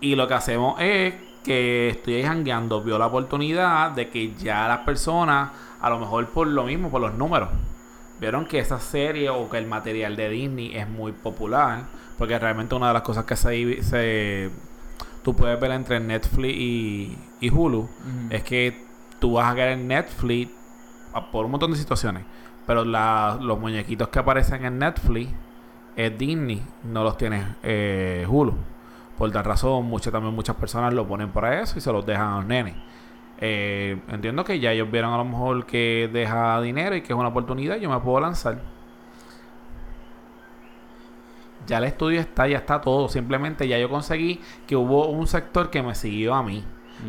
y 0.03 0.15
lo 0.17 0.29
que 0.29 0.35
hacemos 0.35 0.79
es 0.81 1.15
que 1.43 1.88
estoy 1.88 2.23
jangueando, 2.23 2.83
vio 2.83 2.99
la 2.99 3.07
oportunidad 3.07 3.93
de 3.93 4.11
que 4.11 4.35
ya 4.35 4.69
las 4.69 4.81
personas, 4.81 5.51
a 5.81 5.88
lo 5.91 5.99
mejor 5.99 6.29
por 6.29 6.47
lo 6.47 6.65
mismo, 6.65 6.91
por 6.91 7.01
los 7.01 7.15
números, 7.15 7.49
vieron 8.21 8.45
que 8.45 8.59
esa 8.59 8.79
serie 8.79 9.31
o 9.31 9.49
que 9.51 9.59
el 9.59 9.67
material 9.67 10.15
de 10.15 10.29
Disney 10.29 10.77
es 10.77 10.87
muy 10.88 11.12
popular. 11.12 11.85
Porque 12.19 12.38
realmente 12.38 12.75
una 12.77 12.88
de 12.88 12.93
las 12.93 13.03
cosas 13.03 13.25
que 13.25 13.35
se, 13.35 13.83
se 13.83 14.51
tú 15.25 15.35
puedes 15.35 15.59
ver 15.59 15.73
entre 15.73 15.99
Netflix 15.99 16.55
y, 16.55 17.19
y 17.41 17.51
Hulu 17.51 17.88
es 18.31 18.45
que 18.45 18.85
tú 19.19 19.33
vas 19.33 19.51
a 19.51 19.57
caer 19.57 19.71
en 19.79 19.88
Netflix 19.88 20.53
por 21.33 21.45
un 21.47 21.51
montón 21.53 21.73
de 21.73 21.77
situaciones. 21.79 22.23
Pero 22.67 22.85
la- 22.85 23.38
los 23.41 23.59
muñequitos 23.59 24.09
que 24.09 24.21
aparecen 24.21 24.65
en 24.65 24.79
Netflix 24.79 25.31
es 25.97 26.17
Disney, 26.17 26.62
no 26.85 27.03
los 27.03 27.17
tiene 27.17 27.57
eh, 27.65 28.25
Hulu. 28.29 28.55
Por 29.16 29.31
tal 29.31 29.44
razón, 29.44 29.85
muchas, 29.85 30.12
también 30.12 30.35
muchas 30.35 30.57
personas 30.57 30.92
lo 30.94 31.07
ponen 31.07 31.31
para 31.31 31.61
eso 31.61 31.79
y 31.79 31.81
se 31.81 31.92
los 31.92 32.05
dejan 32.05 32.33
a 32.33 32.37
los 32.37 32.46
nenes. 32.46 32.75
Eh, 33.38 34.01
entiendo 34.09 34.44
que 34.44 34.61
ya 34.61 34.72
ellos 34.72 34.90
vieron 34.90 35.12
a 35.12 35.16
lo 35.16 35.25
mejor 35.25 35.66
que 35.66 36.09
deja 36.12 36.61
dinero 36.61 36.94
y 36.94 37.03
que 37.03 37.12
es 37.12 37.18
una 37.18 37.29
oportunidad, 37.29 37.77
yo 37.77 37.90
me 37.90 37.98
puedo 37.98 38.20
lanzar. 38.20 38.61
Ya 41.66 41.79
el 41.79 41.85
estudio 41.85 42.20
está, 42.20 42.46
ya 42.46 42.59
está 42.59 42.81
todo. 42.81 43.09
Simplemente 43.09 43.68
ya 43.68 43.79
yo 43.79 43.88
conseguí 43.88 44.40
que 44.66 44.77
hubo 44.77 45.09
un 45.09 45.27
sector 45.27 45.70
que 45.70 45.83
me 45.83 45.94
siguió 45.94 46.35
a 46.35 46.42
mí. 46.42 46.64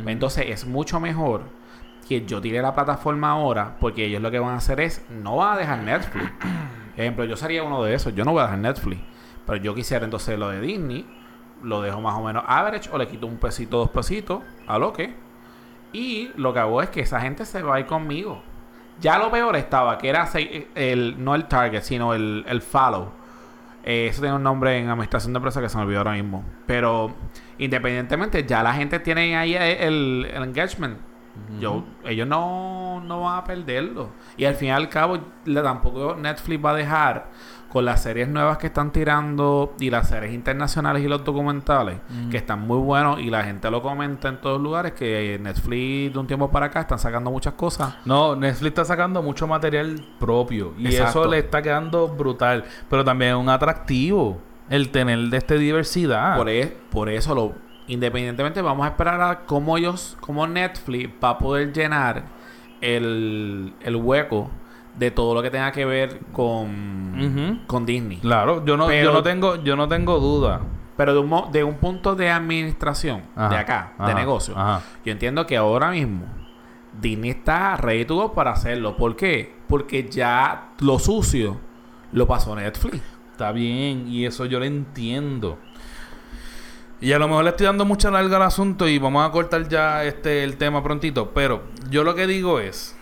Entonces 0.05 0.45
es 0.49 0.65
mucho 0.65 0.99
mejor 0.99 1.43
que 2.07 2.25
yo 2.25 2.41
tire 2.41 2.61
la 2.61 2.73
plataforma 2.73 3.31
ahora, 3.31 3.77
porque 3.79 4.05
ellos 4.05 4.21
lo 4.21 4.31
que 4.31 4.39
van 4.39 4.51
a 4.51 4.57
hacer 4.57 4.79
es, 4.79 5.05
no 5.09 5.37
van 5.37 5.53
a 5.53 5.57
dejar 5.57 5.79
Netflix. 5.79 6.31
Ejemplo, 6.97 7.25
yo 7.25 7.35
sería 7.35 7.63
uno 7.63 7.83
de 7.83 7.93
esos, 7.93 8.13
yo 8.13 8.25
no 8.25 8.31
voy 8.31 8.41
a 8.41 8.45
dejar 8.45 8.59
Netflix. 8.59 9.01
Pero 9.45 9.57
yo 9.57 9.75
quisiera 9.75 10.05
entonces 10.05 10.37
lo 10.37 10.49
de 10.49 10.61
Disney, 10.61 11.05
lo 11.63 11.81
dejo 11.81 12.01
más 12.01 12.15
o 12.15 12.23
menos 12.23 12.43
average, 12.45 12.89
o 12.91 12.97
le 12.97 13.07
quito 13.07 13.25
un 13.25 13.37
pesito, 13.37 13.77
dos 13.77 13.89
pesitos, 13.89 14.41
a 14.67 14.77
lo 14.77 14.93
que. 14.93 15.13
Y 15.91 16.31
lo 16.35 16.53
que 16.53 16.59
hago 16.59 16.81
es 16.81 16.89
que 16.89 17.01
esa 17.01 17.21
gente 17.21 17.45
se 17.45 17.61
va 17.61 17.75
a 17.75 17.79
ir 17.79 17.85
conmigo. 17.85 18.41
Ya 18.99 19.17
lo 19.17 19.31
peor 19.31 19.55
estaba, 19.55 19.97
que 19.97 20.09
era 20.09 20.27
el, 20.75 21.15
no 21.23 21.35
el 21.35 21.45
target, 21.45 21.81
sino 21.81 22.13
el, 22.13 22.45
el 22.47 22.61
follow. 22.61 23.11
Eh, 23.83 24.07
eso 24.09 24.21
tiene 24.21 24.35
un 24.35 24.43
nombre 24.43 24.77
en 24.77 24.89
administración 24.89 25.33
de 25.33 25.37
empresa 25.37 25.61
que 25.61 25.69
se 25.69 25.77
me 25.77 25.83
olvidó 25.83 25.99
ahora 25.99 26.13
mismo. 26.13 26.43
Pero 26.65 27.13
independientemente, 27.57 28.45
ya 28.45 28.63
la 28.63 28.73
gente 28.73 28.99
tiene 28.99 29.35
ahí 29.35 29.55
el, 29.55 30.29
el 30.33 30.43
engagement. 30.43 30.97
Yo, 31.59 31.83
ellos 32.05 32.27
no, 32.27 33.01
no 33.01 33.21
van 33.21 33.39
a 33.39 33.43
perderlo. 33.43 34.09
Y 34.37 34.45
al 34.45 34.55
fin 34.55 34.69
y 34.69 34.71
al 34.71 34.89
cabo, 34.89 35.19
tampoco 35.45 36.15
Netflix 36.15 36.63
va 36.63 36.71
a 36.71 36.75
dejar 36.75 37.29
con 37.69 37.85
las 37.85 38.03
series 38.03 38.27
nuevas 38.27 38.59
que 38.59 38.67
están 38.67 38.91
tirando 38.91 39.73
y 39.79 39.89
las 39.89 40.07
series 40.09 40.31
internacionales 40.31 41.03
y 41.03 41.07
los 41.07 41.23
documentales, 41.23 41.97
que 42.29 42.37
están 42.37 42.67
muy 42.67 42.77
buenos 42.77 43.19
y 43.19 43.31
la 43.31 43.43
gente 43.43 43.71
lo 43.71 43.81
comenta 43.81 44.29
en 44.29 44.39
todos 44.39 44.61
lugares, 44.61 44.91
que 44.91 45.39
Netflix 45.41 46.13
de 46.13 46.19
un 46.19 46.27
tiempo 46.27 46.51
para 46.51 46.67
acá 46.67 46.81
están 46.81 46.99
sacando 46.99 47.31
muchas 47.31 47.55
cosas. 47.55 47.95
No, 48.05 48.35
Netflix 48.35 48.67
está 48.67 48.85
sacando 48.85 49.23
mucho 49.23 49.47
material 49.47 50.05
propio 50.19 50.73
y 50.77 50.85
Exacto. 50.85 51.21
eso 51.21 51.31
le 51.31 51.39
está 51.39 51.63
quedando 51.63 52.07
brutal, 52.09 52.63
pero 52.87 53.03
también 53.03 53.31
es 53.31 53.37
un 53.37 53.49
atractivo 53.49 54.37
el 54.69 54.89
tener 54.89 55.17
de 55.17 55.37
esta 55.37 55.55
diversidad. 55.55 56.37
Por, 56.37 56.49
e- 56.49 56.77
por 56.91 57.09
eso, 57.09 57.33
lo, 57.33 57.53
independientemente, 57.87 58.61
vamos 58.61 58.85
a 58.85 58.89
esperar 58.89 59.21
a 59.21 59.39
cómo 59.45 59.77
ellos, 59.77 60.17
cómo 60.21 60.45
Netflix 60.47 61.09
va 61.23 61.29
a 61.31 61.37
poder 61.37 61.71
llenar 61.73 62.23
el, 62.81 63.73
el 63.81 63.95
hueco 63.95 64.49
de 64.97 65.09
todo 65.11 65.33
lo 65.33 65.41
que 65.41 65.49
tenga 65.49 65.71
que 65.71 65.85
ver 65.85 66.19
con, 66.31 67.61
con 67.67 67.85
Disney. 67.85 68.17
Claro, 68.17 68.63
yo 68.65 68.77
no, 68.77 68.87
Pero- 68.87 69.05
yo 69.09 69.13
no 69.13 69.23
tengo, 69.23 69.55
yo 69.63 69.75
no 69.75 69.87
tengo 69.87 70.19
duda. 70.19 70.61
Pero 70.95 71.13
de 71.13 71.19
un, 71.21 71.27
mo- 71.29 71.49
de 71.51 71.63
un 71.63 71.73
punto 71.75 72.13
de 72.15 72.29
administración, 72.29 73.23
Ajá, 73.35 73.49
de 73.49 73.57
acá, 73.57 73.93
de 74.05 74.13
negocio, 74.13 74.53
ajá. 74.55 74.81
yo 75.03 75.11
entiendo 75.11 75.47
que 75.47 75.57
ahora 75.57 75.89
mismo 75.89 76.25
Disney 77.01 77.31
está 77.31 77.75
ready 77.77 78.05
to 78.05 78.13
go 78.15 78.33
para 78.33 78.51
hacerlo. 78.51 78.95
¿Por 78.95 79.15
qué? 79.15 79.55
Porque 79.67 80.07
ya 80.07 80.69
lo 80.81 80.99
sucio 80.99 81.59
lo 82.11 82.27
pasó 82.27 82.55
Netflix. 82.55 83.01
Está 83.31 83.51
bien, 83.51 84.07
y 84.07 84.27
eso 84.27 84.45
yo 84.45 84.59
lo 84.59 84.65
entiendo. 84.65 85.57
Y 87.03 87.11
a 87.11 87.19
lo 87.19 87.27
mejor 87.27 87.43
le 87.43 87.49
estoy 87.49 87.65
dando 87.65 87.83
mucha 87.83 88.09
larga 88.09 88.37
al 88.37 88.43
asunto 88.43 88.87
y 88.87 88.97
vamos 88.97 89.27
a 89.27 89.29
cortar 89.29 89.67
ya 89.67 90.05
este 90.05 90.41
el 90.45 90.55
tema 90.55 90.81
prontito. 90.81 91.31
Pero 91.31 91.63
yo 91.89 92.05
lo 92.05 92.15
que 92.15 92.25
digo 92.25 92.61
es, 92.61 92.95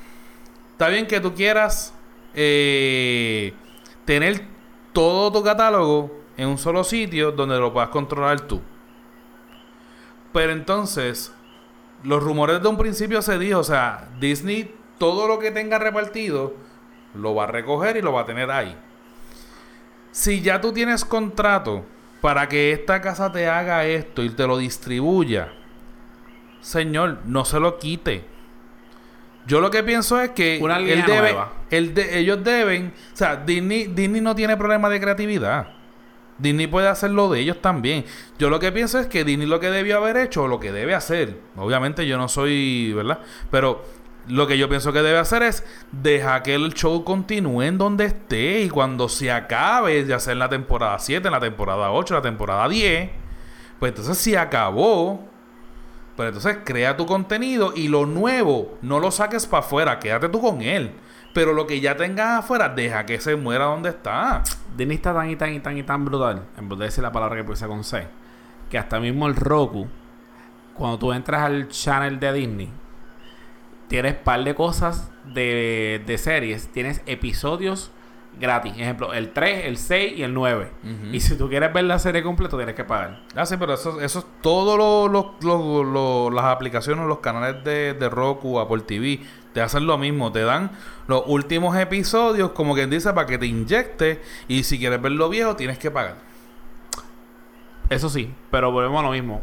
está 0.72 0.88
bien 0.88 1.06
que 1.06 1.20
tú 1.20 1.36
quieras 1.36 1.94
eh, 2.34 3.54
tener 4.04 4.44
todo 4.92 5.32
tu 5.32 5.44
catálogo 5.44 6.12
en 6.36 6.48
un 6.48 6.58
solo 6.58 6.84
sitio 6.84 7.32
donde 7.32 7.60
lo 7.60 7.72
puedas 7.72 7.90
controlar 7.90 8.42
tú. 8.42 8.60
Pero 10.34 10.52
entonces, 10.52 11.32
los 12.04 12.24
rumores 12.24 12.60
de 12.60 12.70
un 12.70 12.78
principio 12.80 13.22
se 13.22 13.38
dijo, 13.38 13.60
o 13.60 13.64
sea, 13.64 14.10
Disney 14.20 14.74
todo 14.98 15.28
lo 15.28 15.38
que 15.38 15.52
tenga 15.52 15.78
repartido 15.78 16.56
lo 17.14 17.36
va 17.36 17.44
a 17.44 17.48
recoger 17.48 17.98
y 17.98 18.02
lo 18.02 18.14
va 18.14 18.22
a 18.22 18.26
tener 18.26 18.50
ahí. 18.50 18.76
Si 20.10 20.42
ya 20.42 20.60
tú 20.60 20.74
tienes 20.74 21.06
contrato 21.06 21.86
para 22.22 22.48
que 22.48 22.72
esta 22.72 23.02
casa 23.02 23.32
te 23.32 23.48
haga 23.48 23.86
esto 23.86 24.24
y 24.24 24.30
te 24.30 24.46
lo 24.48 24.58
distribuya, 24.58 25.52
señor, 26.62 27.20
no 27.26 27.46
se 27.46 27.60
lo 27.60 27.80
quite. 27.80 28.24
Yo 29.48 29.60
lo 29.60 29.72
que 29.72 29.84
pienso 29.84 30.22
es 30.22 30.30
que 30.32 30.60
Una 30.62 30.78
él 30.78 31.04
debe, 31.06 31.20
nueva. 31.32 31.54
él 31.72 31.94
de- 31.96 32.20
ellos 32.20 32.44
deben, 32.44 32.94
o 33.14 33.16
sea, 33.16 33.36
Disney, 33.38 33.86
Disney 33.88 34.22
no 34.22 34.36
tiene 34.36 34.56
problema 34.56 34.88
de 34.90 35.00
creatividad. 35.00 35.68
Disney 36.38 36.68
puede 36.68 36.88
hacer 36.88 37.12
lo 37.12 37.30
de 37.30 37.40
ellos 37.40 37.60
también. 37.62 38.06
Yo 38.40 38.50
lo 38.50 38.60
que 38.60 38.72
pienso 38.72 39.00
es 39.00 39.08
que 39.08 39.24
Disney 39.24 39.48
lo 39.48 39.60
que 39.60 39.70
debió 39.72 39.98
haber 39.98 40.18
hecho, 40.18 40.44
o 40.44 40.48
lo 40.48 40.60
que 40.60 40.72
debe 40.72 40.94
hacer, 40.96 41.40
obviamente 41.56 42.06
yo 42.08 42.18
no 42.18 42.28
soy, 42.28 42.94
¿verdad? 42.94 43.20
Pero 43.50 43.84
lo 44.28 44.48
que 44.48 44.58
yo 44.58 44.70
pienso 44.70 44.94
que 44.94 45.02
debe 45.02 45.18
hacer 45.18 45.44
es 45.44 45.64
dejar 45.92 46.44
que 46.44 46.54
el 46.54 46.74
show 46.74 47.04
continúe 47.04 47.64
en 47.64 47.78
donde 47.78 48.06
esté 48.06 48.62
y 48.62 48.70
cuando 48.70 49.10
se 49.10 49.32
acabe, 49.32 50.06
ya 50.06 50.20
sea 50.20 50.34
en 50.34 50.40
la 50.40 50.50
temporada 50.50 51.00
7, 51.00 51.28
en 51.28 51.32
la 51.32 51.40
temporada 51.40 51.92
8, 51.92 52.14
en 52.14 52.18
la 52.18 52.22
temporada 52.22 52.70
10, 52.70 53.10
pues 53.80 53.92
entonces 53.92 54.18
si 54.18 54.36
acabó, 54.36 55.28
pues 56.16 56.28
entonces 56.28 56.60
crea 56.64 56.96
tu 56.96 57.06
contenido 57.06 57.74
y 57.76 57.88
lo 57.88 58.06
nuevo 58.06 58.78
no 58.82 59.00
lo 59.00 59.12
saques 59.12 59.48
para 59.48 59.62
afuera, 59.66 60.00
quédate 60.00 60.30
tú 60.30 60.40
con 60.40 60.62
él. 60.62 60.92
Pero 61.34 61.54
lo 61.54 61.66
que 61.66 61.80
ya 61.80 61.96
tengas 61.96 62.40
afuera, 62.40 62.70
deja 62.70 63.06
que 63.06 63.20
se 63.20 63.38
muera 63.38 63.66
donde 63.66 63.90
está. 63.90 64.44
Disney 64.76 64.98
está 64.98 65.14
tan 65.14 65.30
y 65.30 65.36
tan 65.38 65.54
y 65.54 65.60
tan 65.62 65.78
y 65.78 65.84
tan 65.84 66.04
brutal, 66.04 66.44
en 66.58 66.70
vez 66.70 66.78
de 66.80 66.86
decir 66.86 67.04
la 67.04 67.12
palabra 67.12 67.36
que 67.36 67.42
empieza 67.42 67.68
con 67.68 67.84
C, 67.84 68.06
que 68.70 68.78
hasta 68.78 69.00
mismo 69.00 69.28
el 69.28 69.36
Roku, 69.36 69.88
cuando 70.74 71.00
tú 71.00 71.14
entras 71.14 71.44
al 71.44 71.70
channel 71.70 72.20
de 72.20 72.34
Disney, 72.34 72.81
tienes 73.92 74.16
par 74.16 74.44
de 74.44 74.56
cosas 74.56 75.12
de, 75.26 76.02
de 76.08 76.18
series, 76.18 76.72
tienes 76.72 77.02
episodios 77.06 77.92
gratis. 78.40 78.72
Ejemplo, 78.78 79.14
el 79.14 79.32
3, 79.34 79.66
el 79.66 79.76
6 79.78 80.14
y 80.18 80.24
el 80.24 80.34
9. 80.34 80.72
Ujú. 80.82 81.14
Y 81.14 81.20
si 81.20 81.38
tú 81.38 81.50
quieres 81.50 81.74
ver 81.74 81.84
la 81.84 82.00
serie 82.00 82.24
completa, 82.24 82.56
tienes 82.56 82.74
que 82.74 82.86
pagar. 82.86 83.20
Ah, 83.36 83.46
sí, 83.46 83.58
pero 83.60 83.74
eso, 83.74 84.00
eso 84.00 84.20
es 84.20 84.26
todo 84.42 84.78
lo, 84.78 85.10
lo- 85.10 85.36
lo- 85.44 85.84
lo- 85.84 86.30
las 86.32 86.46
aplicaciones, 86.46 87.06
los 87.06 87.20
canales 87.20 87.64
de, 87.66 87.94
de 87.94 88.10
Roku, 88.10 88.60
Apple 88.62 88.82
TV, 88.84 89.20
te 89.54 89.60
hacen 89.62 89.86
lo 89.86 89.98
mismo, 89.98 90.32
te 90.32 90.40
dan 90.44 90.72
los 91.08 91.24
últimos 91.26 91.76
episodios, 91.78 92.52
como 92.52 92.74
quien 92.74 92.90
dice, 92.90 93.12
para 93.12 93.28
que 93.28 93.38
te 93.38 93.46
inyecte, 93.46 94.22
y 94.48 94.64
si 94.64 94.80
quieres 94.80 95.02
ver 95.02 95.12
lo 95.12 95.28
viejo, 95.28 95.58
tienes 95.58 95.78
que 95.78 95.92
pagar. 95.92 96.16
Eso 97.90 98.10
sí, 98.10 98.34
pero 98.50 98.72
volvemos 98.72 99.02
a 99.02 99.04
lo 99.04 99.12
mismo. 99.12 99.42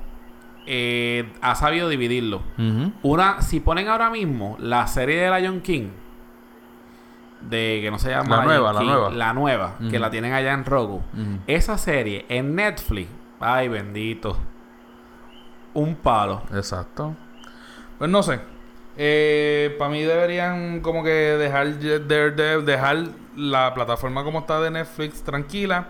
Eh, 0.71 1.33
ha 1.41 1.55
sabido 1.55 1.89
dividirlo. 1.89 2.43
Una, 3.03 3.41
si 3.41 3.61
ponen 3.61 3.89
ahora 3.89 4.11
mismo 4.11 4.57
la 4.61 4.87
serie 4.87 5.23
de 5.23 5.41
Lion 5.41 5.61
King, 5.63 5.89
de 7.41 7.79
que 7.83 7.91
no 7.91 7.99
se 7.99 8.11
llama 8.11 8.37
La 8.37 8.43
Lion 8.43 8.47
nueva, 8.47 8.73
la 8.75 8.83
nueva. 8.83 9.11
la 9.11 9.33
nueva, 9.33 9.75
que 9.91 9.99
la 9.99 10.11
tienen 10.11 10.35
allá 10.35 10.53
en 10.53 10.65
Roku, 10.65 11.01
esa 11.47 11.79
serie 11.79 12.27
en 12.29 12.55
Netflix, 12.55 13.09
ay 13.41 13.69
bendito, 13.69 14.37
un 15.73 15.95
palo. 15.95 16.43
Exacto. 16.53 17.15
Pues 17.99 18.11
no 18.11 18.23
sé. 18.23 18.41
Para 19.79 19.91
mí 19.91 20.03
deberían 20.03 20.81
como 20.81 21.03
que 21.03 21.11
dejar, 21.11 21.79
dejar 21.79 23.05
la 23.37 23.73
plataforma 23.73 24.25
como 24.25 24.41
está 24.41 24.61
de 24.61 24.71
Netflix 24.71 25.23
tranquila. 25.23 25.89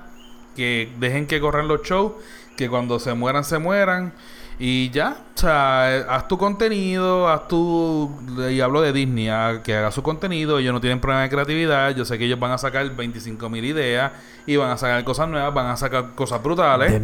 Que 0.55 0.93
dejen 0.99 1.27
que 1.27 1.41
corran 1.41 1.69
los 1.69 1.83
shows. 1.83 2.13
Que 2.57 2.69
cuando 2.69 2.99
se 2.99 3.15
mueran, 3.15 3.45
se 3.45 3.59
mueran. 3.59 4.13
Y 4.61 4.91
ya. 4.91 5.17
o 5.37 5.39
sea, 5.39 5.99
haz 6.09 6.27
tu 6.27 6.37
contenido, 6.37 7.29
haz 7.29 7.47
tu... 7.47 8.11
Y 8.51 8.61
hablo 8.61 8.81
de 8.81 8.93
Disney, 8.93 9.29
a- 9.29 9.61
que 9.63 9.77
haga 9.77 9.93
su 9.93 10.03
contenido, 10.03 10.59
ellos 10.59 10.73
no 10.73 10.81
tienen 10.81 10.99
problema 11.01 11.23
de 11.23 11.29
creatividad, 11.29 11.95
yo 11.95 12.05
sé 12.05 12.19
que 12.19 12.25
ellos 12.25 12.41
van 12.41 12.51
a 12.51 12.59
sacar 12.59 12.89
25 12.91 13.49
mil 13.49 13.65
ideas 13.65 14.11
y 14.47 14.57
van 14.57 14.71
a 14.71 14.77
sacar 14.77 15.05
cosas 15.05 15.29
nuevas, 15.29 15.55
van 15.55 15.67
a 15.67 15.77
sacar 15.77 16.15
cosas 16.17 16.43
brutales 16.43 17.01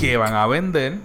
que 0.00 0.16
van 0.16 0.34
a 0.34 0.46
vender. 0.46 0.98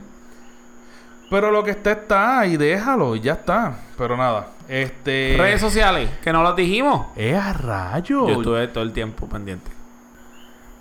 Pero 1.29 1.51
lo 1.51 1.63
que 1.63 1.71
está 1.71 1.91
está 1.91 2.45
y 2.47 2.55
déjalo, 2.57 3.15
y 3.15 3.19
ya 3.19 3.33
está. 3.33 3.77
Pero 3.97 4.15
nada, 4.17 4.47
este... 4.67 5.35
Redes 5.37 5.59
sociales, 5.61 6.09
que 6.23 6.31
no 6.33 6.41
las 6.43 6.55
dijimos. 6.55 7.07
¡Es 7.15 7.35
a 7.37 7.53
rayo! 7.53 8.25
Yo 8.27 8.35
estuve 8.37 8.67
todo 8.69 8.83
el 8.83 8.93
tiempo 8.93 9.27
pendiente. 9.27 9.69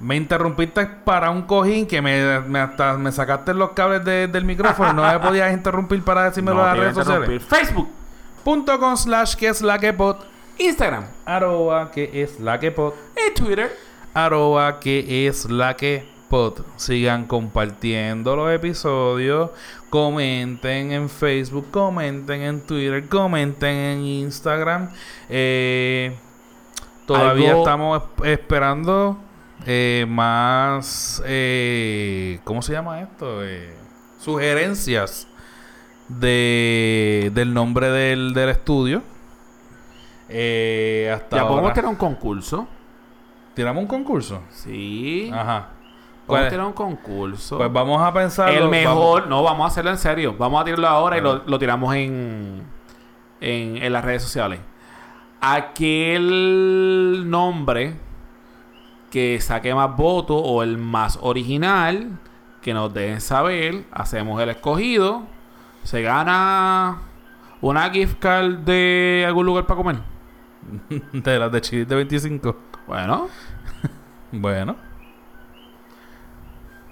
Me 0.01 0.15
interrumpiste 0.17 0.87
para 1.05 1.29
un 1.31 1.43
cojín 1.43 1.87
que 1.87 2.01
me, 2.01 2.41
me 2.41 2.61
hasta 2.61 2.95
me 2.97 3.11
sacaste 3.11 3.53
los 3.53 3.71
cables 3.71 4.05
de- 4.05 4.29
del 4.29 4.45
micrófono 4.45 4.91
y 4.91 4.95
no 4.95 5.03
me 5.03 5.19
podías 5.27 5.53
interrumpir 5.53 6.03
para 6.05 6.25
decirme 6.25 6.53
No 6.53 6.59
las 6.63 6.77
redes 6.77 6.95
sociales. 6.95 7.29
interrumpir. 7.29 7.41
Facebook, 7.59 7.89
Punto 8.45 8.79
com 8.79 8.97
slash 8.97 9.35
que 9.35 9.49
es 9.49 9.61
la 9.63 9.79
que 9.79 9.93
pot. 9.93 10.25
Instagram 10.59 11.05
Arroba 11.27 11.91
que 11.91 12.11
es 12.23 12.39
la 12.41 12.59
que 12.61 12.71
pot. 12.71 12.95
y 13.17 13.35
Twitter. 13.35 13.71
Arroba 14.15 14.79
que 14.81 15.27
es 15.27 15.51
la 15.51 15.75
que 15.77 16.09
pot. 16.29 16.65
Sigan 16.77 17.27
compartiendo 17.27 18.37
los 18.37 18.51
episodios. 18.53 19.51
Comenten 19.91 20.93
en 20.93 21.09
Facebook. 21.11 21.71
Comenten 21.71 22.43
en 22.43 22.61
Twitter. 22.61 23.09
Comenten 23.09 23.75
en 23.75 24.05
Instagram. 24.05 24.91
Eh, 25.29 26.17
todavía 27.07 27.51
Algo- 27.51 27.63
estamos 27.63 28.03
esp- 28.03 28.27
esperando 28.27 29.19
eh, 29.67 30.07
más. 30.09 31.23
eh, 31.27 32.41
¿Cómo 32.45 32.63
se 32.63 32.73
llama 32.73 33.01
esto? 33.01 33.45
Eh, 33.45 33.75
sugerencias 34.19 35.29
de, 36.09 37.31
del 37.35 37.53
nombre 37.55 37.91
del, 37.91 38.33
del 38.35 38.49
estudio. 38.51 39.03
Eh, 40.29 41.11
hasta 41.15 41.37
Ya 41.37 41.43
podemos 41.43 41.63
ahora. 41.63 41.75
tener 41.75 41.89
un 41.91 41.97
concurso. 41.97 42.67
¿Tiramos 43.55 43.83
un 43.83 43.89
concurso? 43.89 44.43
Sí. 44.51 45.31
Ajá. 45.33 45.69
¿Cuál 46.27 46.41
Podemos 46.43 46.47
es? 46.47 46.51
tener 46.51 46.67
un 46.67 46.73
concurso. 46.75 47.57
Pues 47.57 47.73
vamos 47.73 48.03
a 48.03 48.13
pensar. 48.13 48.51
el 48.51 48.69
mejor, 48.69 49.27
no, 49.29 49.43
vamos 49.43 49.65
a 49.65 49.69
hacerlo 49.69 49.91
en 49.91 49.99
serio. 49.99 50.35
Vamos 50.39 50.61
a 50.61 50.65
tirarlo 50.65 50.87
ahora 50.87 51.17
y 51.19 51.21
lo, 51.23 51.43
lo 51.47 51.59
tiramos 51.59 51.95
en, 51.95 52.63
en, 53.41 53.77
en 53.79 53.93
las 53.93 54.05
redes 54.05 54.23
sociales. 54.23 54.61
Aquel 55.41 57.25
nombre 57.31 57.97
que 59.11 59.41
saque 59.41 59.75
más 59.75 59.97
votos 59.97 60.41
o 60.45 60.63
el 60.63 60.79
más 60.79 61.19
original, 61.23 62.19
que 62.63 62.75
nos 62.75 62.93
dejen 62.93 63.21
saber, 63.21 63.85
hacemos 63.93 64.41
el 64.43 64.51
escogido, 64.51 65.23
se 65.85 66.03
gana 66.03 66.99
una 67.61 67.89
gift 67.91 68.19
card 68.19 68.59
de 68.59 69.25
algún 69.27 69.47
lugar 69.47 69.67
para 69.67 69.77
comer. 69.79 69.97
de 71.13 71.39
las 71.39 71.51
de 71.53 71.61
Chile 71.61 71.85
de 71.87 71.95
25. 71.95 72.57
Bueno, 72.87 73.29
Bueno, 74.33 74.77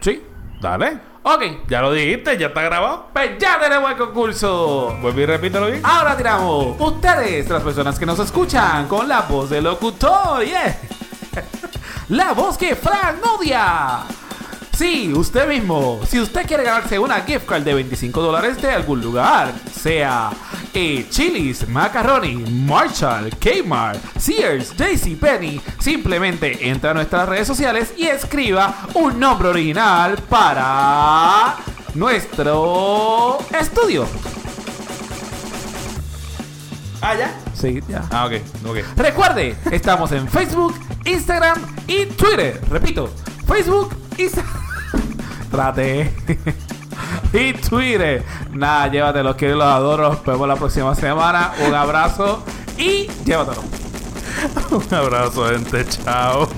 sí. 0.00 0.22
dale. 0.60 0.98
Ok, 1.22 1.42
Ya 1.68 1.82
lo 1.82 1.92
dijiste, 1.92 2.38
ya 2.38 2.46
está 2.46 2.62
grabado. 2.62 3.08
pues 3.12 3.36
ya 3.38 3.58
tenemos 3.58 3.90
el 3.90 3.96
concurso. 3.96 4.96
Vuelve 5.02 5.22
y 5.22 5.26
repítelo 5.26 5.66
bien. 5.66 5.80
Ahora 5.84 6.16
tiramos 6.16 6.76
ustedes, 6.80 7.48
las 7.50 7.62
personas 7.64 7.98
que 7.98 8.06
nos 8.06 8.18
escuchan, 8.20 8.86
con 8.86 9.08
la 9.08 9.22
voz 9.22 9.50
del 9.50 9.64
locutor. 9.64 10.44
yeah. 10.44 10.78
La 12.08 12.32
voz 12.32 12.56
que 12.56 12.76
Frank 12.76 13.16
odia. 13.36 14.04
Sí, 14.76 15.12
usted 15.12 15.48
mismo. 15.48 16.00
Si 16.06 16.20
usted 16.20 16.46
quiere 16.46 16.62
ganarse 16.62 16.98
una 16.98 17.22
gift 17.22 17.46
card 17.46 17.62
de 17.62 17.74
25 17.74 18.22
dólares 18.22 18.60
de 18.62 18.70
algún 18.70 19.00
lugar, 19.00 19.52
sea 19.72 20.30
eh, 20.72 21.06
Chili's, 21.10 21.66
Macaroni, 21.66 22.36
Marshall, 22.36 23.30
Kmart, 23.38 23.98
Sears, 24.18 24.74
JCPenney, 24.76 25.60
simplemente 25.80 26.68
entra 26.68 26.90
a 26.90 26.94
nuestras 26.94 27.28
redes 27.28 27.48
sociales 27.48 27.94
y 27.96 28.06
escriba 28.06 28.86
un 28.94 29.18
nombre 29.18 29.48
original 29.48 30.16
para 30.28 31.56
nuestro 31.94 33.38
estudio. 33.58 34.06
Ah, 37.00 37.14
ya. 37.16 37.45
Sí, 37.58 37.80
ya. 37.88 38.04
Ah, 38.10 38.26
ok, 38.26 38.32
ok. 38.68 38.76
Recuerde, 38.96 39.56
estamos 39.70 40.12
en 40.12 40.28
Facebook, 40.28 40.74
Instagram 41.04 41.58
y 41.86 42.06
Twitter. 42.06 42.60
Repito, 42.70 43.08
Facebook, 43.46 43.96
Instagram. 44.18 44.62
Trate. 45.50 46.12
y 47.32 47.52
Twitter. 47.54 48.24
Nada, 48.52 48.88
llévatelo, 48.88 49.36
que 49.36 49.48
los 49.50 49.64
adoro. 49.64 50.10
Nos 50.10 50.24
vemos 50.24 50.48
la 50.48 50.56
próxima 50.56 50.94
semana. 50.94 51.52
Un 51.66 51.74
abrazo 51.74 52.44
y 52.76 53.08
llévatelo. 53.24 53.62
Un 54.70 54.94
abrazo, 54.94 55.48
gente. 55.48 55.86
Chao. 55.86 56.48